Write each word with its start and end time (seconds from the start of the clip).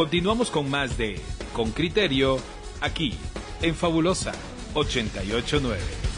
Continuamos 0.00 0.50
con 0.50 0.70
más 0.70 0.96
de 0.96 1.20
Con 1.52 1.72
Criterio, 1.72 2.38
aquí, 2.80 3.12
en 3.60 3.74
Fabulosa 3.74 4.32
889. 4.72 6.09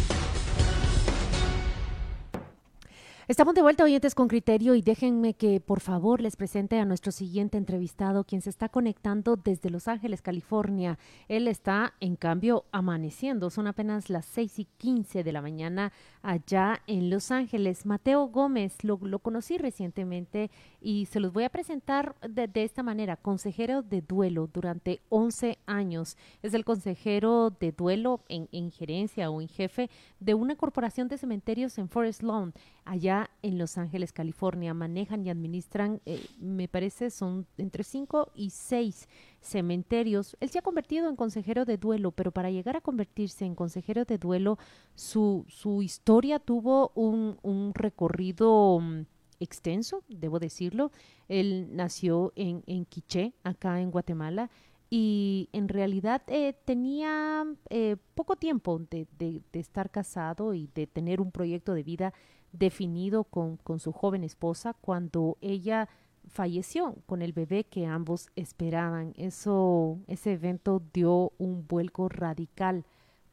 Estamos 3.32 3.54
de 3.54 3.62
vuelta, 3.62 3.84
oyentes 3.84 4.14
con 4.14 4.28
criterio, 4.28 4.74
y 4.74 4.82
déjenme 4.82 5.32
que 5.32 5.58
por 5.58 5.80
favor 5.80 6.20
les 6.20 6.36
presente 6.36 6.78
a 6.78 6.84
nuestro 6.84 7.12
siguiente 7.12 7.56
entrevistado, 7.56 8.24
quien 8.24 8.42
se 8.42 8.50
está 8.50 8.68
conectando 8.68 9.36
desde 9.36 9.70
Los 9.70 9.88
Ángeles, 9.88 10.20
California. 10.20 10.98
Él 11.28 11.48
está, 11.48 11.94
en 12.00 12.16
cambio, 12.16 12.66
amaneciendo. 12.72 13.48
Son 13.48 13.66
apenas 13.66 14.10
las 14.10 14.26
6 14.26 14.58
y 14.58 14.64
15 14.76 15.24
de 15.24 15.32
la 15.32 15.40
mañana 15.40 15.94
allá 16.20 16.82
en 16.86 17.08
Los 17.08 17.30
Ángeles. 17.30 17.86
Mateo 17.86 18.26
Gómez, 18.26 18.84
lo, 18.84 18.98
conocí 18.98 19.56
recientemente 19.56 20.50
y 20.82 21.06
se 21.06 21.18
los 21.18 21.32
voy 21.32 21.44
a 21.44 21.48
presentar 21.48 22.14
de, 22.28 22.50
esta 22.62 22.82
manera. 22.82 23.16
Consejero 23.16 23.80
de 23.80 24.02
duelo 24.02 24.46
durante 24.52 25.00
11 25.08 25.56
años. 25.64 26.18
Es 26.42 26.52
el 26.52 26.66
consejero 26.66 27.48
de 27.48 27.72
duelo 27.72 28.20
en, 28.28 28.50
en 28.52 28.70
gerencia 28.70 29.30
o 29.30 29.40
en 29.40 29.48
jefe 29.48 29.88
de 30.20 30.34
una 30.34 30.54
corporación 30.54 31.08
de 31.08 31.16
cementerios 31.16 31.78
en 31.78 31.88
Forest 31.88 32.22
Lawn 32.22 32.52
allá 32.84 33.21
en 33.42 33.58
Los 33.58 33.78
Ángeles, 33.78 34.12
California. 34.12 34.74
Manejan 34.74 35.24
y 35.26 35.30
administran, 35.30 36.00
eh, 36.06 36.24
me 36.40 36.68
parece, 36.68 37.10
son 37.10 37.46
entre 37.58 37.84
cinco 37.84 38.30
y 38.34 38.50
seis 38.50 39.08
cementerios. 39.40 40.36
Él 40.40 40.50
se 40.50 40.58
ha 40.58 40.62
convertido 40.62 41.08
en 41.08 41.16
consejero 41.16 41.64
de 41.64 41.76
duelo, 41.76 42.12
pero 42.12 42.32
para 42.32 42.50
llegar 42.50 42.76
a 42.76 42.80
convertirse 42.80 43.44
en 43.44 43.54
consejero 43.54 44.04
de 44.04 44.18
duelo, 44.18 44.58
su, 44.94 45.44
su 45.48 45.82
historia 45.82 46.38
tuvo 46.38 46.92
un, 46.94 47.38
un 47.42 47.72
recorrido 47.74 48.78
mm, 48.80 49.06
extenso, 49.40 50.02
debo 50.08 50.38
decirlo. 50.38 50.92
Él 51.28 51.68
nació 51.72 52.32
en, 52.36 52.62
en 52.66 52.84
Quiché, 52.84 53.34
acá 53.42 53.80
en 53.80 53.90
Guatemala, 53.90 54.50
y 54.94 55.48
en 55.52 55.68
realidad 55.68 56.20
eh, 56.26 56.54
tenía 56.66 57.46
eh, 57.70 57.96
poco 58.14 58.36
tiempo 58.36 58.78
de, 58.90 59.06
de, 59.18 59.40
de, 59.50 59.58
estar 59.58 59.90
casado 59.90 60.52
y 60.52 60.68
de 60.74 60.86
tener 60.86 61.22
un 61.22 61.32
proyecto 61.32 61.72
de 61.72 61.82
vida 61.82 62.12
definido 62.52 63.24
con, 63.24 63.56
con 63.56 63.80
su 63.80 63.92
joven 63.92 64.24
esposa 64.24 64.74
cuando 64.74 65.38
ella 65.40 65.88
falleció 66.28 66.96
con 67.06 67.22
el 67.22 67.32
bebé 67.32 67.64
que 67.64 67.86
ambos 67.86 68.28
esperaban. 68.36 69.12
Eso, 69.16 69.98
ese 70.06 70.32
evento 70.32 70.82
dio 70.92 71.32
un 71.38 71.66
vuelco 71.66 72.08
radical 72.08 72.84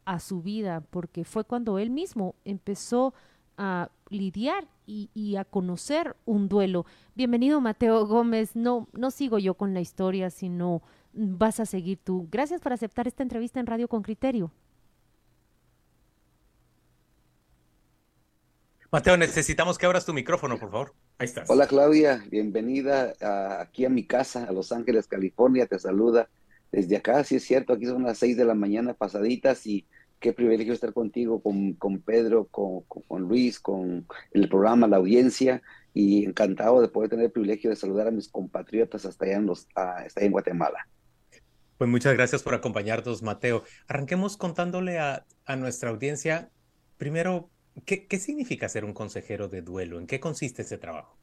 a 0.06 0.20
su 0.20 0.42
vida 0.42 0.82
porque 0.90 1.24
fue 1.24 1.44
cuando 1.44 1.78
él 1.78 1.90
mismo 1.90 2.36
empezó 2.46 3.14
a 3.58 3.90
lidiar 4.10 4.68
y, 4.86 5.10
y, 5.14 5.36
a 5.36 5.46
conocer 5.46 6.16
un 6.26 6.48
duelo. 6.48 6.86
Bienvenido 7.14 7.62
Mateo 7.62 8.08
Gómez. 8.08 8.56
No, 8.56 8.88
no 8.94 9.12
sigo 9.12 9.38
yo 9.38 9.54
con 9.54 9.74
la 9.74 9.82
historia, 9.82 10.30
sino 10.30 10.82
vas 11.14 11.60
a 11.60 11.66
seguir 11.66 12.00
tú. 12.04 12.28
Gracias 12.32 12.62
por 12.62 12.74
aceptar 12.74 13.08
esta 13.08 13.22
entrevista 13.22 13.60
en 13.60 13.68
Radio 13.68 13.88
con 13.88 14.02
Criterio. 14.02 14.52
Mateo, 18.92 19.18
necesitamos 19.18 19.78
que 19.78 19.86
abras 19.86 20.04
tu 20.04 20.14
micrófono, 20.14 20.58
por 20.58 20.72
favor. 20.72 20.94
Ahí 21.20 21.26
estás. 21.26 21.48
Hola 21.48 21.68
Claudia, 21.68 22.24
bienvenida 22.32 23.14
aquí 23.62 23.86
a 23.86 23.90
mi 23.90 24.08
casa, 24.08 24.46
a 24.46 24.52
Los 24.52 24.72
Ángeles, 24.72 25.06
California. 25.06 25.68
Te 25.68 25.78
saluda 25.78 26.28
desde 26.72 26.98
acá. 26.98 27.24
Sí 27.24 27.36
es 27.36 27.44
cierto, 27.44 27.74
aquí 27.74 27.86
son 27.86 28.02
las 28.02 28.18
seis 28.18 28.36
de 28.36 28.46
la 28.46 28.56
mañana 28.56 28.96
pasaditas 28.96 29.68
y 29.68 29.86
qué 30.20 30.34
privilegio 30.34 30.74
estar 30.74 30.92
contigo, 30.92 31.40
con, 31.40 31.74
con 31.74 32.00
Pedro, 32.00 32.46
con, 32.46 32.82
con, 32.82 33.22
Luis, 33.22 33.60
con 33.60 34.08
el 34.32 34.50
programa, 34.50 34.88
la 34.88 34.98
audiencia 34.98 35.62
y 35.94 36.26
encantado 36.26 36.82
de 36.82 36.88
poder 36.88 37.12
tener 37.12 37.26
el 37.26 37.32
privilegio 37.32 37.70
de 37.70 37.76
saludar 37.76 38.08
a 38.08 38.12
mis 38.12 38.28
compatriotas 38.28 39.06
hasta 39.06 39.26
allá 39.26 39.36
en, 39.36 39.46
los, 39.46 39.68
hasta 39.76 40.22
en 40.22 40.32
Guatemala. 40.32 40.88
Pues 41.78 41.90
muchas 41.92 42.16
gracias 42.16 42.42
por 42.42 42.56
acompañarnos, 42.56 43.22
Mateo. 43.22 43.64
Arranquemos 43.88 44.36
contándole 44.36 44.98
a, 44.98 45.28
a 45.46 45.56
nuestra 45.56 45.92
audiencia, 45.92 46.50
primero, 46.98 47.52
¿Qué, 47.86 48.20
significa 48.20 48.70
ser 48.70 48.86
un 48.86 48.94
consejero 48.94 49.48
de 49.48 49.62
duelo? 49.62 50.00
¿En 50.00 50.08
qué 50.08 50.20
consiste 50.20 50.62
ese 50.62 50.78
trabajo? 50.78 51.18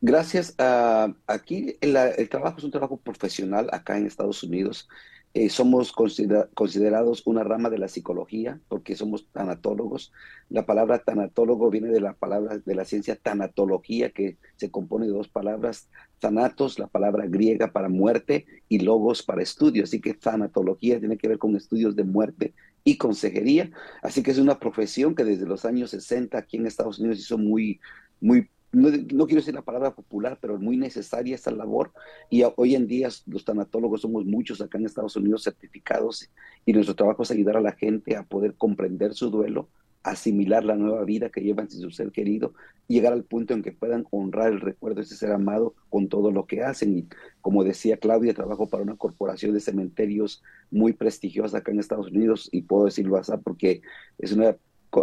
Gracias. 0.00 0.54
a 0.58 1.14
aquí 1.26 1.76
el, 1.80 2.28
trabajo 2.28 2.58
es 2.58 2.64
un 2.64 2.70
trabajo 2.70 2.98
profesional 2.98 3.68
acá 3.72 3.96
en 3.96 4.06
Estados 4.06 4.42
Unidos. 4.42 4.88
Eh, 5.34 5.50
somos 5.50 5.92
considerados 5.92 7.22
una 7.26 7.44
rama 7.44 7.68
de 7.68 7.78
la 7.78 7.88
psicología 7.88 8.60
porque 8.68 8.96
somos 8.96 9.28
tanatólogos. 9.30 10.10
La 10.48 10.64
palabra 10.64 11.00
tanatólogo 11.00 11.70
viene 11.70 11.88
de 11.88 12.00
la 12.00 12.14
palabra 12.14 12.58
de 12.58 12.74
la 12.74 12.86
ciencia 12.86 13.14
tanatología 13.14 14.10
que 14.10 14.38
se 14.56 14.70
compone 14.70 15.06
de 15.06 15.12
dos 15.12 15.28
palabras, 15.28 15.90
thanatos, 16.18 16.78
la 16.78 16.86
palabra 16.86 17.26
griega 17.26 17.72
para 17.72 17.90
muerte 17.90 18.46
y 18.68 18.80
logos 18.80 19.22
para 19.22 19.42
estudio. 19.42 19.84
Así 19.84 20.00
que 20.00 20.14
tanatología 20.14 20.98
tiene 20.98 21.18
que 21.18 21.28
ver 21.28 21.38
con 21.38 21.56
estudios 21.56 21.94
de 21.94 22.04
muerte 22.04 22.54
y 22.88 22.96
consejería. 22.96 23.70
Así 24.02 24.22
que 24.22 24.30
es 24.30 24.38
una 24.38 24.58
profesión 24.58 25.14
que 25.14 25.22
desde 25.22 25.46
los 25.46 25.66
años 25.66 25.90
60 25.90 26.38
aquí 26.38 26.56
en 26.56 26.66
Estados 26.66 26.98
Unidos 26.98 27.18
hizo 27.18 27.36
muy, 27.36 27.80
muy 28.18 28.48
no, 28.72 28.90
quiero 29.26 29.40
decir 29.40 29.54
la 29.54 29.62
palabra 29.62 29.94
popular, 29.94 30.38
pero 30.40 30.58
muy 30.58 30.76
necesaria 30.76 31.34
esta 31.34 31.50
labor. 31.50 31.92
Y 32.30 32.42
hoy 32.56 32.74
en 32.74 32.86
día 32.86 33.08
los 33.26 33.44
tanatólogos 33.44 34.02
somos 34.02 34.24
muchos 34.24 34.60
acá 34.62 34.78
en 34.78 34.86
Estados 34.86 35.16
Unidos 35.16 35.42
certificados 35.42 36.30
y 36.64 36.72
nuestro 36.72 36.94
trabajo 36.94 37.22
es 37.22 37.30
ayudar 37.30 37.58
a 37.58 37.62
la 37.62 37.72
gente 37.72 38.16
a 38.16 38.22
poder 38.22 38.54
comprender 38.54 39.12
su 39.12 39.30
duelo, 39.30 39.68
asimilar 40.02 40.64
la 40.64 40.76
nueva 40.76 41.04
vida 41.04 41.30
que 41.30 41.40
llevan 41.40 41.68
sin 41.68 41.80
su 41.80 41.90
ser 41.90 42.10
querido 42.12 42.54
llegar 42.88 43.12
al 43.12 43.22
punto 43.22 43.54
en 43.54 43.62
que 43.62 43.70
puedan 43.70 44.06
honrar 44.10 44.50
el 44.50 44.60
recuerdo 44.60 44.96
de 44.96 45.02
ese 45.02 45.14
ser 45.14 45.30
amado 45.30 45.74
con 45.90 46.08
todo 46.08 46.32
lo 46.32 46.46
que 46.46 46.62
hacen. 46.62 46.98
Y 46.98 47.08
como 47.42 47.62
decía 47.62 47.98
Claudia, 47.98 48.34
trabajo 48.34 48.66
para 48.66 48.82
una 48.82 48.96
corporación 48.96 49.52
de 49.52 49.60
cementerios 49.60 50.42
muy 50.70 50.94
prestigiosa 50.94 51.58
acá 51.58 51.70
en 51.70 51.80
Estados 51.80 52.08
Unidos 52.08 52.48
y 52.50 52.62
puedo 52.62 52.86
decirlo 52.86 53.16
así 53.16 53.32
porque 53.44 53.82
es 54.18 54.32
una, 54.32 54.56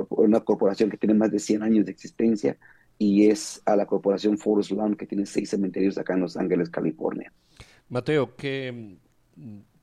una 0.09 0.41
corporación 0.41 0.89
que 0.89 0.97
tiene 0.97 1.13
más 1.13 1.31
de 1.31 1.39
100 1.39 1.63
años 1.63 1.85
de 1.85 1.91
existencia 1.91 2.57
y 2.97 3.27
es 3.27 3.61
a 3.65 3.75
la 3.75 3.85
corporación 3.85 4.37
Forest 4.37 4.71
Lawn 4.71 4.95
que 4.95 5.05
tiene 5.05 5.25
seis 5.25 5.49
cementerios 5.49 5.97
acá 5.97 6.13
en 6.13 6.21
Los 6.21 6.37
Ángeles, 6.37 6.69
California. 6.69 7.31
Mateo, 7.89 8.35
¿qué, 8.35 8.97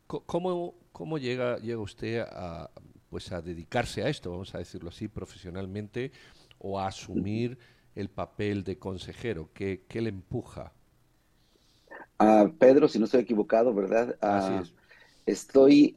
cómo, 0.06 0.74
cómo 0.90 1.18
llega, 1.18 1.58
llega 1.58 1.78
usted 1.78 2.20
a, 2.20 2.70
pues 3.12 3.30
a 3.30 3.42
dedicarse 3.42 4.02
a 4.02 4.08
esto, 4.08 4.30
vamos 4.30 4.54
a 4.54 4.58
decirlo 4.58 4.88
así, 4.88 5.06
profesionalmente, 5.06 6.12
o 6.56 6.80
a 6.80 6.86
asumir 6.86 7.58
el 7.94 8.08
papel 8.08 8.64
de 8.64 8.78
consejero? 8.78 9.50
¿Qué, 9.52 9.84
qué 9.86 10.00
le 10.00 10.08
empuja? 10.08 10.72
a 12.18 12.50
Pedro, 12.58 12.88
si 12.88 12.98
no 12.98 13.04
estoy 13.04 13.20
equivocado, 13.20 13.74
¿verdad? 13.74 14.16
Así 14.22 14.54
es. 14.62 14.74
Estoy, 15.26 15.94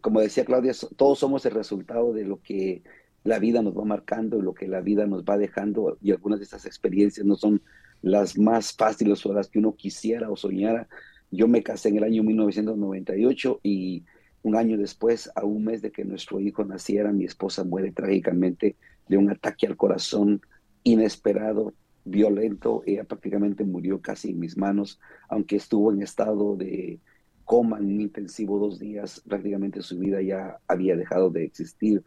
como 0.00 0.22
decía 0.22 0.46
Claudia, 0.46 0.72
todos 0.96 1.18
somos 1.18 1.44
el 1.44 1.52
resultado 1.52 2.14
de 2.14 2.24
lo 2.24 2.40
que 2.40 2.82
la 3.24 3.38
vida 3.38 3.60
nos 3.60 3.76
va 3.76 3.84
marcando 3.84 4.38
y 4.38 4.42
lo 4.42 4.54
que 4.54 4.68
la 4.68 4.80
vida 4.80 5.06
nos 5.06 5.24
va 5.24 5.36
dejando 5.36 5.98
y 6.00 6.12
algunas 6.12 6.38
de 6.38 6.46
esas 6.46 6.64
experiencias 6.64 7.26
no 7.26 7.36
son 7.36 7.60
las 8.00 8.38
más 8.38 8.72
fáciles 8.72 9.26
o 9.26 9.34
las 9.34 9.48
que 9.48 9.58
uno 9.58 9.76
quisiera 9.76 10.30
o 10.30 10.36
soñara. 10.36 10.88
Yo 11.30 11.46
me 11.46 11.62
casé 11.62 11.90
en 11.90 11.98
el 11.98 12.04
año 12.04 12.22
1998 12.22 13.60
y 13.62 14.04
un 14.42 14.56
año 14.56 14.76
después, 14.76 15.30
a 15.34 15.44
un 15.44 15.64
mes 15.64 15.82
de 15.82 15.92
que 15.92 16.04
nuestro 16.04 16.40
hijo 16.40 16.64
naciera, 16.64 17.12
mi 17.12 17.24
esposa 17.24 17.64
muere 17.64 17.92
trágicamente 17.92 18.76
de 19.08 19.16
un 19.16 19.30
ataque 19.30 19.66
al 19.66 19.76
corazón 19.76 20.42
inesperado, 20.82 21.74
violento. 22.04 22.82
Ella 22.86 23.04
prácticamente 23.04 23.64
murió 23.64 24.00
casi 24.00 24.30
en 24.30 24.40
mis 24.40 24.56
manos, 24.56 25.00
aunque 25.28 25.56
estuvo 25.56 25.92
en 25.92 26.02
estado 26.02 26.56
de 26.56 26.98
coma 27.44 27.78
en 27.78 27.86
un 27.86 28.00
intensivo 28.00 28.58
dos 28.58 28.78
días, 28.78 29.22
prácticamente 29.26 29.82
su 29.82 29.98
vida 29.98 30.22
ya 30.22 30.58
había 30.66 30.96
dejado 30.96 31.30
de 31.30 31.44
existir. 31.44 32.02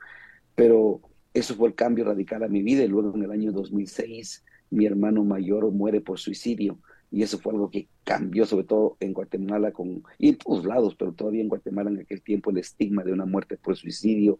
Pero 0.55 1.01
eso 1.33 1.55
fue 1.55 1.69
el 1.69 1.75
cambio 1.75 2.05
radical 2.05 2.43
a 2.43 2.47
mi 2.47 2.63
vida 2.63 2.83
y 2.83 2.87
luego 2.87 3.13
en 3.15 3.23
el 3.23 3.31
año 3.31 3.51
2006 3.51 4.43
mi 4.71 4.85
hermano 4.85 5.23
mayor 5.23 5.69
muere 5.71 6.01
por 6.01 6.19
suicidio 6.19 6.79
y 7.11 7.23
eso 7.23 7.37
fue 7.39 7.53
algo 7.53 7.69
que 7.69 7.87
cambió 8.03 8.45
sobre 8.45 8.65
todo 8.65 8.97
en 8.99 9.13
Guatemala 9.13 9.71
con, 9.71 10.03
y 10.17 10.29
en 10.29 10.37
todos 10.37 10.65
lados, 10.65 10.95
pero 10.95 11.13
todavía 11.13 11.41
en 11.41 11.49
Guatemala 11.49 11.89
en 11.89 11.99
aquel 11.99 12.21
tiempo 12.21 12.49
el 12.49 12.57
estigma 12.57 13.03
de 13.03 13.13
una 13.13 13.25
muerte 13.25 13.57
por 13.57 13.75
suicidio 13.75 14.39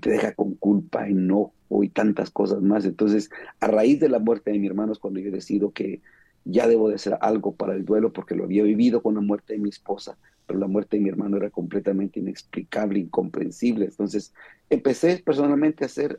te 0.00 0.10
deja 0.10 0.34
con 0.34 0.54
culpa, 0.54 1.08
enojo 1.08 1.52
y 1.82 1.88
tantas 1.88 2.30
cosas 2.30 2.62
más. 2.62 2.84
Entonces, 2.84 3.30
a 3.60 3.66
raíz 3.66 4.00
de 4.00 4.08
la 4.08 4.18
muerte 4.18 4.50
de 4.50 4.58
mi 4.58 4.66
hermano 4.66 4.92
es 4.92 4.98
cuando 4.98 5.20
yo 5.20 5.30
decido 5.30 5.72
que 5.72 6.00
ya 6.44 6.66
debo 6.66 6.88
de 6.88 6.96
hacer 6.96 7.18
algo 7.20 7.54
para 7.54 7.74
el 7.74 7.84
duelo 7.84 8.12
porque 8.12 8.34
lo 8.34 8.44
había 8.44 8.62
vivido 8.62 9.02
con 9.02 9.14
la 9.14 9.20
muerte 9.20 9.54
de 9.54 9.58
mi 9.58 9.68
esposa, 9.68 10.18
pero 10.46 10.58
la 10.58 10.66
muerte 10.66 10.96
de 10.96 11.02
mi 11.02 11.08
hermano 11.08 11.36
era 11.36 11.50
completamente 11.50 12.20
inexplicable, 12.20 12.98
incomprensible. 12.98 13.86
Entonces, 13.86 14.34
empecé 14.70 15.22
personalmente 15.24 15.84
a 15.84 15.86
hacer 15.86 16.18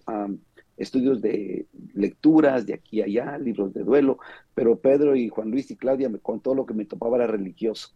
estudios 0.78 1.22
de 1.22 1.68
lecturas 1.94 2.66
de 2.66 2.74
aquí 2.74 3.02
a 3.02 3.06
allá, 3.06 3.38
libros 3.38 3.74
de 3.74 3.84
duelo, 3.84 4.18
pero 4.56 4.80
Pedro 4.80 5.16
y 5.16 5.30
Juan 5.30 5.52
Luis 5.52 5.70
y 5.72 5.75
Claudia 5.75 6.10
me 6.10 6.20
contó 6.20 6.56
lo 6.56 6.66
que 6.66 6.74
me 6.74 6.86
topaba 6.86 7.18
era 7.18 7.28
religioso, 7.28 7.90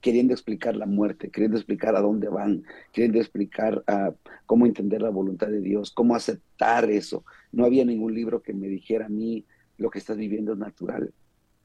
queriendo 0.00 0.32
explicar 0.32 0.76
la 0.76 0.86
muerte, 0.86 1.30
queriendo 1.30 1.56
explicar 1.56 1.96
a 1.96 2.00
dónde 2.00 2.28
van, 2.28 2.64
queriendo 2.92 3.18
explicar 3.18 3.82
a 3.86 4.12
cómo 4.46 4.66
entender 4.66 5.02
la 5.02 5.10
voluntad 5.10 5.48
de 5.48 5.60
Dios, 5.60 5.90
cómo 5.90 6.14
aceptar 6.14 6.90
eso. 6.90 7.24
No 7.52 7.64
había 7.64 7.84
ningún 7.84 8.14
libro 8.14 8.42
que 8.42 8.52
me 8.54 8.68
dijera 8.68 9.06
a 9.06 9.08
mí 9.08 9.44
lo 9.76 9.90
que 9.90 9.98
estás 9.98 10.16
viviendo 10.16 10.52
es 10.52 10.58
natural. 10.58 11.12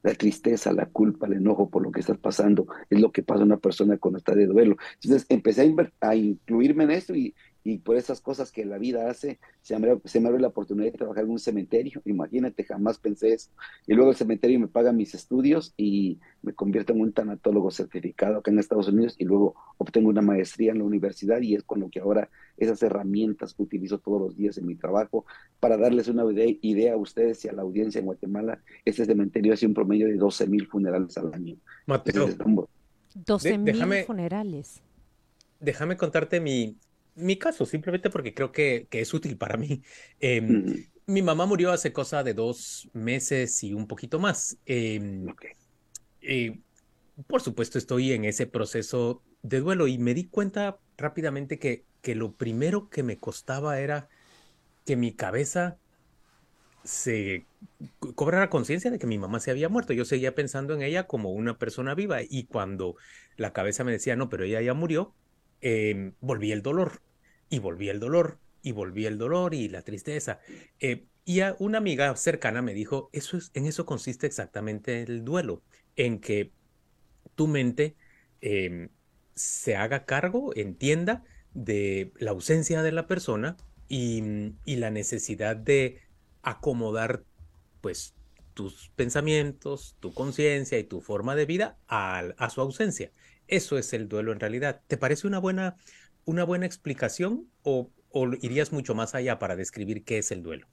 la 0.04 0.14
tristeza, 0.16 0.74
la 0.74 0.88
culpa, 0.88 1.28
el 1.28 1.34
enojo 1.34 1.70
por 1.70 1.82
lo 1.82 1.92
que 1.92 2.02
estás 2.02 2.18
pasando, 2.18 2.68
es 2.90 3.00
lo 3.00 3.14
que 3.14 3.24
pasa 3.24 3.42
a 3.42 3.46
una 3.46 3.58
persona 3.58 3.98
cuando 3.98 4.18
está 4.18 4.36
de 4.36 4.48
duelo. 4.48 4.76
Entonces 4.96 5.26
empecé 5.30 5.62
a, 5.62 6.10
a 6.10 6.16
incluirme 6.16 6.84
en 6.84 6.92
esto 6.92 7.16
y, 7.16 7.34
y 7.64 7.78
por 7.78 7.96
esas 7.96 8.20
cosas 8.20 8.52
que 8.52 8.66
la 8.66 8.78
vida 8.78 9.10
hace, 9.10 9.40
se 9.62 9.78
me, 9.80 10.00
se 10.04 10.20
me 10.20 10.28
abre 10.28 10.42
la 10.42 10.50
oportunidad 10.50 10.92
de 10.92 10.98
trabajar 10.98 11.24
en 11.24 11.32
un 11.32 11.40
cementerio, 11.40 12.02
imagínate, 12.06 12.64
jamás 12.64 12.98
pensé 12.98 13.34
eso. 13.34 13.52
Y 13.88 13.94
luego 13.94 14.12
el 14.12 14.18
cementerio 14.18 14.60
me 14.60 14.68
paga 14.68 14.92
mis 14.92 15.16
estudios 15.16 15.74
y 15.78 16.20
me 16.42 16.54
convierto 16.54 16.94
en 16.94 17.02
un 17.02 17.14
tanatólogo 17.14 17.72
certificado 17.72 18.38
acá 18.40 18.52
en 18.52 18.60
Estados 18.60 18.90
Unidos 18.90 19.16
y 19.18 19.26
luego 19.26 19.56
obtengo 19.78 20.10
una 20.10 20.22
maestría 20.22 20.72
en 20.72 20.80
la 20.80 20.84
universidad 20.84 21.42
y 21.42 21.56
es 21.56 21.64
con 21.64 21.80
lo 21.80 21.90
que 21.90 22.00
ahora 22.00 22.30
esas 22.58 22.84
herramientas 22.84 23.54
que 23.54 23.64
utilizo 23.64 23.98
todos 23.98 24.22
los 24.22 24.38
días 24.38 24.58
en 24.58 24.68
mi 24.68 24.76
trabajo 24.76 25.26
para 25.60 25.78
darles 25.78 26.08
una 26.08 26.24
idea 26.62 26.94
a 26.94 26.98
ustedes 26.98 27.44
y 27.46 27.48
a 27.48 27.54
la 27.54 27.62
audiencia 27.62 28.00
en 28.00 28.06
Guatemala. 28.06 28.62
Este 28.84 29.06
cementerio 29.06 29.54
hace 29.54 29.66
un 29.66 29.74
promedio 29.74 30.08
de 30.08 30.16
12 30.16 30.48
mil 30.48 30.68
funerales 30.68 31.18
al 31.18 31.34
año. 31.34 31.56
Mateo, 31.86 32.28
12 33.14 33.58
mil 33.58 34.04
funerales. 34.06 34.82
Déjame 35.60 35.96
contarte 35.96 36.42
mi, 36.42 36.76
mi 37.16 37.38
caso, 37.38 37.66
simplemente 37.66 38.10
porque 38.10 38.34
creo 38.34 38.52
que, 38.52 38.88
que 38.90 39.02
es 39.02 39.14
útil 39.14 39.38
para 39.38 39.58
mí. 39.58 39.82
Em, 40.20 40.86
mi 41.06 41.22
mamá 41.22 41.46
murió 41.46 41.72
hace 41.72 41.94
cosa 41.94 42.24
de 42.24 42.34
dos 42.34 42.90
meses 42.94 43.64
y 43.64 43.74
un 43.74 43.88
poquito 43.88 44.20
más. 44.20 44.58
Eh, 44.66 46.60
por 47.28 47.42
supuesto, 47.42 47.78
estoy 47.78 48.14
en 48.14 48.26
ese 48.26 48.48
proceso 48.48 49.22
de 49.42 49.60
duelo 49.60 49.88
y 49.88 49.98
me 49.98 50.14
di 50.14 50.26
cuenta 50.26 50.80
rápidamente 50.98 51.60
que, 51.60 51.86
que 52.02 52.16
lo 52.16 52.34
primero 52.34 52.90
que 52.90 53.04
me 53.04 53.20
costaba 53.20 53.80
era 53.80 54.10
que 54.86 54.96
mi 54.96 55.14
cabeza 55.14 55.78
se 56.84 57.46
cobrara 58.16 58.50
conciencia 58.50 58.92
de 58.92 59.00
que 59.00 59.08
mi 59.08 59.18
mamá 59.18 59.40
se 59.40 59.52
había 59.52 59.70
muerto. 59.70 59.94
Yo 59.94 60.06
seguía 60.06 60.36
pensando 60.36 60.74
en 60.74 60.82
ella 60.82 61.08
como 61.08 61.32
una 61.32 61.58
persona 61.58 61.96
viva 61.96 62.20
y 62.22 62.46
cuando 62.46 62.96
la 63.38 63.54
cabeza 63.54 63.84
me 63.84 63.92
decía, 63.92 64.16
no, 64.16 64.30
pero 64.30 64.44
ella 64.44 64.62
ya 64.62 64.74
murió, 64.74 65.14
eh, 65.64 66.12
volví 66.20 66.52
el 66.52 66.62
dolor 66.62 67.02
y 67.50 67.60
volví 67.60 67.90
el 67.90 68.00
dolor 68.00 68.38
y 68.62 68.74
volví 68.74 69.06
el 69.06 69.18
dolor 69.18 69.54
y 69.54 69.70
la 69.70 69.82
tristeza. 69.82 70.40
Eh, 70.80 71.06
y 71.26 71.40
a 71.40 71.56
una 71.60 71.78
amiga 71.78 72.14
cercana 72.18 72.62
me 72.62 72.74
dijo, 72.74 73.10
eso 73.14 73.38
es, 73.38 73.52
en 73.54 73.66
eso 73.66 73.86
consiste 73.86 74.28
exactamente 74.28 75.04
el 75.04 75.24
duelo, 75.24 75.64
en 75.96 76.20
que 76.20 76.52
tu 77.36 77.48
mente 77.48 77.96
em, 78.42 78.90
se 79.36 79.76
haga 79.78 80.06
cargo, 80.06 80.52
entienda 80.56 81.24
de 81.54 82.12
la 82.18 82.32
ausencia 82.32 82.82
de 82.84 82.92
la 82.92 83.08
persona 83.08 83.56
y, 83.88 84.22
y 84.66 84.76
la 84.78 84.92
necesidad 84.92 85.56
de 85.56 86.02
acomodar 86.42 87.24
pues 87.82 88.16
tus 88.54 88.92
pensamientos, 88.96 89.96
tu 90.00 90.14
conciencia 90.14 90.78
y 90.78 90.84
tu 90.84 91.02
forma 91.02 91.36
de 91.36 91.46
vida 91.46 91.78
a, 91.88 92.20
a 92.38 92.50
su 92.50 92.62
ausencia. 92.62 93.12
Eso 93.48 93.78
es 93.78 93.94
el 93.94 94.08
duelo 94.08 94.32
en 94.32 94.40
realidad. 94.40 94.82
¿Te 94.88 94.98
parece 94.98 95.28
una 95.28 95.40
buena, 95.40 95.78
una 96.26 96.44
buena 96.44 96.66
explicación 96.66 97.48
o, 97.62 97.90
irías 98.42 98.72
mucho 98.72 98.94
más 98.96 99.16
allá 99.16 99.40
para 99.40 99.56
describir 99.56 100.04
qué 100.04 100.20
es 100.20 100.32
el 100.32 100.44
duelo? 100.44 100.68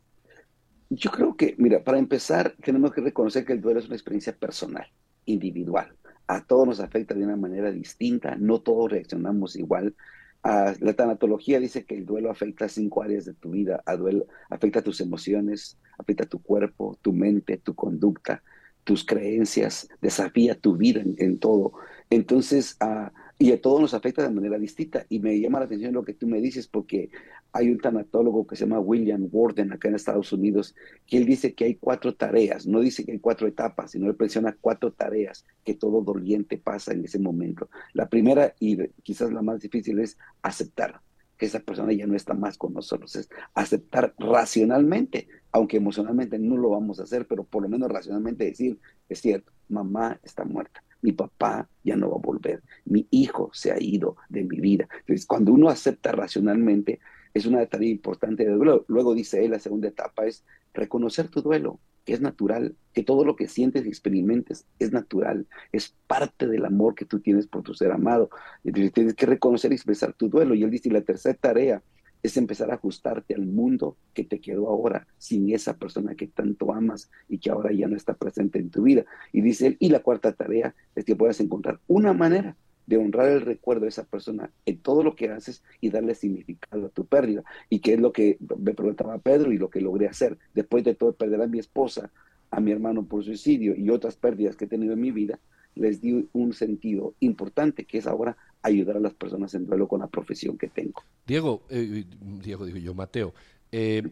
Yo 0.90 1.11
creo 1.11 1.37
que, 1.37 1.55
mira, 1.58 1.82
para 1.82 1.99
empezar, 1.99 2.55
tenemos 2.62 2.93
que 2.93 3.00
reconocer 3.00 3.44
que 3.44 3.52
el 3.52 3.61
duelo 3.61 3.81
es 3.81 3.87
una 3.87 3.94
experiencia 3.94 4.37
personal, 4.37 4.87
individual. 5.25 5.94
A 6.26 6.44
todos 6.44 6.67
nos 6.67 6.81
afecta 6.81 7.14
de 7.14 7.25
una 7.25 7.37
manera 7.37 7.70
distinta, 7.70 8.37
no 8.37 8.61
todos 8.61 8.90
reaccionamos 8.90 9.56
igual. 9.56 9.94
la 10.43 10.93
tanatología 10.94 11.61
dice 11.61 11.84
que 11.84 11.96
el 11.96 12.06
duelo 12.06 12.31
afecta 12.31 12.69
cinco 12.69 13.02
áreas 13.02 13.25
de 13.25 13.34
tu 13.34 13.50
vida. 13.50 13.82
A 13.87 13.96
duelo, 13.96 14.26
afecta 14.49 14.82
tus 14.82 15.00
emociones, 15.00 15.78
afecta 15.99 16.26
tu 16.26 16.43
cuerpo, 16.43 16.99
tu 17.02 17.12
mente, 17.12 17.56
tu 17.56 17.75
conducta, 17.75 18.43
tus 18.84 19.05
creencias, 19.05 19.88
desafía 20.00 20.58
tu 20.58 20.76
vida 20.76 21.02
en, 21.05 21.38
todo. 21.38 21.73
Entonces, 22.10 22.76
uh, 22.82 23.08
y 23.38 23.52
a 23.52 23.60
todos 23.60 23.80
nos 23.80 23.94
afecta 23.94 24.22
de 24.22 24.34
manera 24.34 24.58
distinta. 24.58 25.06
Y 25.08 25.18
me 25.20 25.40
llama 25.40 25.60
la 25.60 25.64
atención 25.64 25.94
lo 25.94 26.04
que 26.04 26.12
tú 26.12 26.26
me 26.26 26.40
dices, 26.40 26.68
porque 26.68 27.08
hay 27.52 27.70
un 27.70 27.78
tanatólogo 27.78 28.46
que 28.46 28.54
se 28.54 28.64
llama 28.64 28.80
William 28.80 29.28
Warden 29.32 29.72
acá 29.72 29.88
en 29.88 29.94
Estados 29.94 30.32
Unidos, 30.32 30.74
que 31.06 31.16
él 31.16 31.24
dice 31.24 31.54
que 31.54 31.64
hay 31.64 31.76
cuatro 31.76 32.14
tareas, 32.14 32.66
no 32.66 32.80
dice 32.80 33.04
que 33.04 33.12
hay 33.12 33.18
cuatro 33.18 33.48
etapas, 33.48 33.92
sino 33.92 34.08
él 34.10 34.16
menciona 34.18 34.56
cuatro 34.60 34.92
tareas 34.92 35.46
que 35.64 35.74
todo 35.74 36.02
doliente 36.02 36.58
pasa 36.58 36.92
en 36.92 37.04
ese 37.04 37.18
momento. 37.18 37.70
La 37.94 38.08
primera 38.08 38.54
y 38.60 38.76
quizás 39.02 39.32
la 39.32 39.40
más 39.40 39.60
difícil 39.60 40.00
es 40.00 40.18
aceptar 40.42 41.00
que 41.38 41.46
esa 41.46 41.60
persona 41.60 41.94
ya 41.94 42.06
no 42.06 42.14
está 42.14 42.34
más 42.34 42.58
con 42.58 42.74
nosotros, 42.74 43.16
es 43.16 43.30
aceptar 43.54 44.14
racionalmente, 44.18 45.28
aunque 45.50 45.78
emocionalmente 45.78 46.38
no 46.38 46.58
lo 46.58 46.70
vamos 46.70 47.00
a 47.00 47.04
hacer, 47.04 47.26
pero 47.26 47.44
por 47.44 47.62
lo 47.62 47.70
menos 47.70 47.90
racionalmente 47.90 48.44
decir, 48.44 48.78
es 49.08 49.20
cierto, 49.22 49.50
mamá 49.68 50.20
está 50.22 50.44
muerta 50.44 50.82
mi 51.02 51.12
papá 51.12 51.69
ya 51.85 51.97
no 51.97 52.11
va 52.11 52.17
a 52.17 52.20
volver, 52.20 52.62
mi 52.85 53.06
hijo 53.11 53.50
se 53.52 53.73
ha 53.73 53.81
ido 53.81 54.17
de 54.29 54.44
mi 54.44 54.61
vida. 54.61 54.88
Entonces, 55.00 55.26
cuando 55.26 55.52
uno 55.52 55.69
acepta 55.69 56.12
racionalmente, 56.12 57.00
es 57.35 57.47
una 57.47 57.64
tarea 57.67 57.91
importante 57.91 58.44
de 58.44 58.52
duelo. 58.52 58.85
Luego 58.88 59.14
dice 59.14 59.44
él, 59.44 59.52
la 59.52 59.58
segunda 59.58 59.88
etapa 59.88 60.26
es 60.26 60.44
reconocer 60.75 61.29
tu 61.29 61.43
duelo, 61.43 61.79
que 62.05 62.12
es 62.12 62.20
natural, 62.20 62.76
que 62.93 63.02
todo 63.02 63.25
lo 63.25 63.37
que 63.37 63.49
sientes 63.49 63.85
y 63.85 63.88
experimentes 63.88 64.67
es 64.79 64.93
natural, 64.93 65.47
es 65.73 65.94
parte 66.06 66.47
del 66.47 66.64
amor 66.64 66.94
que 66.94 67.05
tú 67.05 67.20
tienes 67.20 67.47
por 67.47 67.62
tu 67.62 67.75
ser 67.75 67.93
amado. 67.93 68.31
Entonces, 68.64 68.93
tienes 68.93 69.14
que 69.14 69.26
reconocer 69.26 69.70
y 69.70 69.75
expresar 69.75 70.12
tu 70.12 70.29
duelo. 70.29 70.55
Y 70.55 70.64
él 70.64 70.70
dice, 70.70 70.91
la 70.91 71.02
tercera 71.02 71.35
tarea 71.35 71.82
es 72.22 72.37
empezar 72.37 72.70
a 72.70 72.75
ajustarte 72.75 73.34
al 73.34 73.46
mundo 73.46 73.96
que 74.14 74.25
te 74.25 74.40
quedó 74.40 74.69
ahora 74.69 75.06
sin 75.19 75.52
esa 75.55 75.76
persona 75.76 76.14
que 76.14 76.26
tanto 76.26 76.72
amas 76.72 77.11
y 77.28 77.38
que 77.38 77.50
ahora 77.50 77.72
ya 77.72 77.88
no 77.88 77.96
está 77.96 78.14
presente 78.14 78.58
en 78.58 78.70
tu 78.70 78.82
vida. 78.82 79.05
Y 79.32 79.40
dice 79.40 79.69
él, 79.69 79.76
y 79.81 79.88
la 79.88 80.00
cuarta 80.00 80.32
tarea 80.32 80.75
es 80.94 81.05
que 81.05 81.17
puedas 81.17 81.40
encontrar 81.40 81.81
una 81.87 82.12
manera 82.12 82.56
de 82.87 82.96
honrar 82.96 83.28
el 83.28 83.43
recuerdo 83.43 83.82
de 83.82 83.90
esa 83.90 84.05
persona 84.05 84.50
en 84.67 84.78
todo 84.78 85.05
lo 85.05 85.14
que 85.14 85.31
haces 85.31 85.62
y 85.81 85.90
darle 85.90 86.14
significado 86.14 86.87
a 86.87 86.90
tu 86.90 87.06
pérdida. 87.06 87.44
Y 87.69 87.78
que 87.78 87.94
es 87.94 88.00
lo 88.00 88.12
que 88.12 88.37
me 88.58 88.75
preguntaba 88.75 89.19
Pedro 89.19 89.52
y 89.52 89.58
lo 89.58 89.70
que 89.70 89.81
logré 89.81 90.08
hacer. 90.08 90.38
Después 90.55 90.82
de 90.82 90.94
todo 90.94 91.12
perder 91.12 91.40
a 91.40 91.46
mi 91.46 91.61
esposa, 91.61 92.11
a 92.50 92.61
mi 92.61 92.73
hermano 92.73 93.05
por 93.05 93.25
suicidio 93.25 93.76
y 93.76 93.90
otras 93.90 94.16
pérdidas 94.16 94.56
que 94.56 94.64
he 94.64 94.69
tenido 94.69 94.94
en 94.94 95.00
mi 95.00 95.12
vida, 95.12 95.38
les 95.75 96.00
di 96.00 96.28
un 96.32 96.52
sentido 96.52 97.14
importante 97.20 97.84
que 97.84 97.99
es 97.99 98.06
ahora 98.06 98.37
ayudar 98.62 98.96
a 98.96 99.00
las 99.00 99.14
personas 99.14 99.55
en 99.55 99.67
duelo 99.67 99.88
con 99.88 100.00
la 100.00 100.08
profesión 100.08 100.58
que 100.58 100.69
tengo. 100.69 101.02
Diego, 101.26 101.62
eh, 101.70 102.05
Diego 102.43 102.67
digo 102.67 102.78
yo, 102.78 102.94
Mateo, 102.94 103.32
eh, 103.72 104.02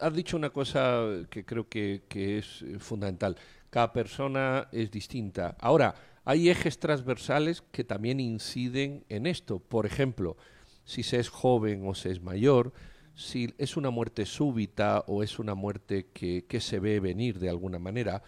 has 0.00 0.14
dicho 0.14 0.36
una 0.36 0.50
cosa 0.50 1.26
que 1.30 1.44
creo 1.44 1.68
que, 1.68 2.02
es 2.10 2.64
fundamental. 2.78 3.36
Cada 3.70 3.92
persona 3.92 4.68
es 4.72 4.90
distinta. 4.90 5.56
Ahora, 5.60 5.94
hay 6.24 6.50
ejes 6.50 6.78
transversales 6.78 7.62
que 7.72 7.84
también 7.84 8.20
inciden 8.20 9.04
en 9.08 9.26
esto. 9.26 9.58
Por 9.58 9.86
ejemplo, 9.86 10.36
si 10.84 11.02
se 11.02 11.18
es 11.18 11.28
joven 11.28 11.86
o 11.86 11.94
se 11.94 12.10
es 12.10 12.22
mayor, 12.22 12.72
si 13.14 13.54
es 13.58 13.76
una 13.76 13.90
muerte 13.90 14.26
súbita 14.26 15.04
o 15.06 15.22
es 15.22 15.38
una 15.38 15.54
muerte 15.54 16.08
que, 16.12 16.44
que 16.46 16.60
se 16.60 16.80
ve 16.80 17.00
venir 17.00 17.38
de 17.38 17.50
alguna 17.50 17.78
manera, 17.78 18.22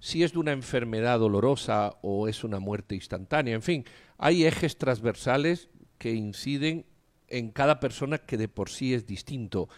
si 0.00 0.22
es 0.22 0.32
de 0.32 0.38
una 0.38 0.52
enfermedad 0.52 1.18
dolorosa 1.18 1.96
o 2.02 2.28
es 2.28 2.44
una 2.44 2.58
muerte 2.58 2.94
instantánea. 2.94 3.54
En 3.54 3.62
fin, 3.62 3.84
hay 4.18 4.44
ejes 4.44 4.78
transversales 4.78 5.68
que 5.98 6.12
inciden 6.12 6.86
en 7.28 7.50
cada 7.50 7.80
persona 7.80 8.18
que 8.18 8.36
de 8.36 8.48
por 8.48 8.68
sí 8.68 8.94
es 8.94 9.06
distinto. 9.06 9.68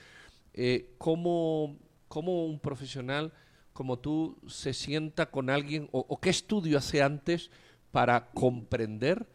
Eh, 0.52 0.94
¿cómo, 0.99 1.76
un 2.14 2.61
profesional 2.61 3.32
como 3.73 3.99
tú 3.99 4.38
se 4.46 4.73
sienta 4.73 5.30
con 5.30 5.50
alguien 5.50 5.88
o, 5.92 6.20
qué 6.20 6.30
estudio 6.30 6.78
hace 6.78 7.02
antes 7.02 7.50
para 7.90 8.30
comprender 8.30 9.26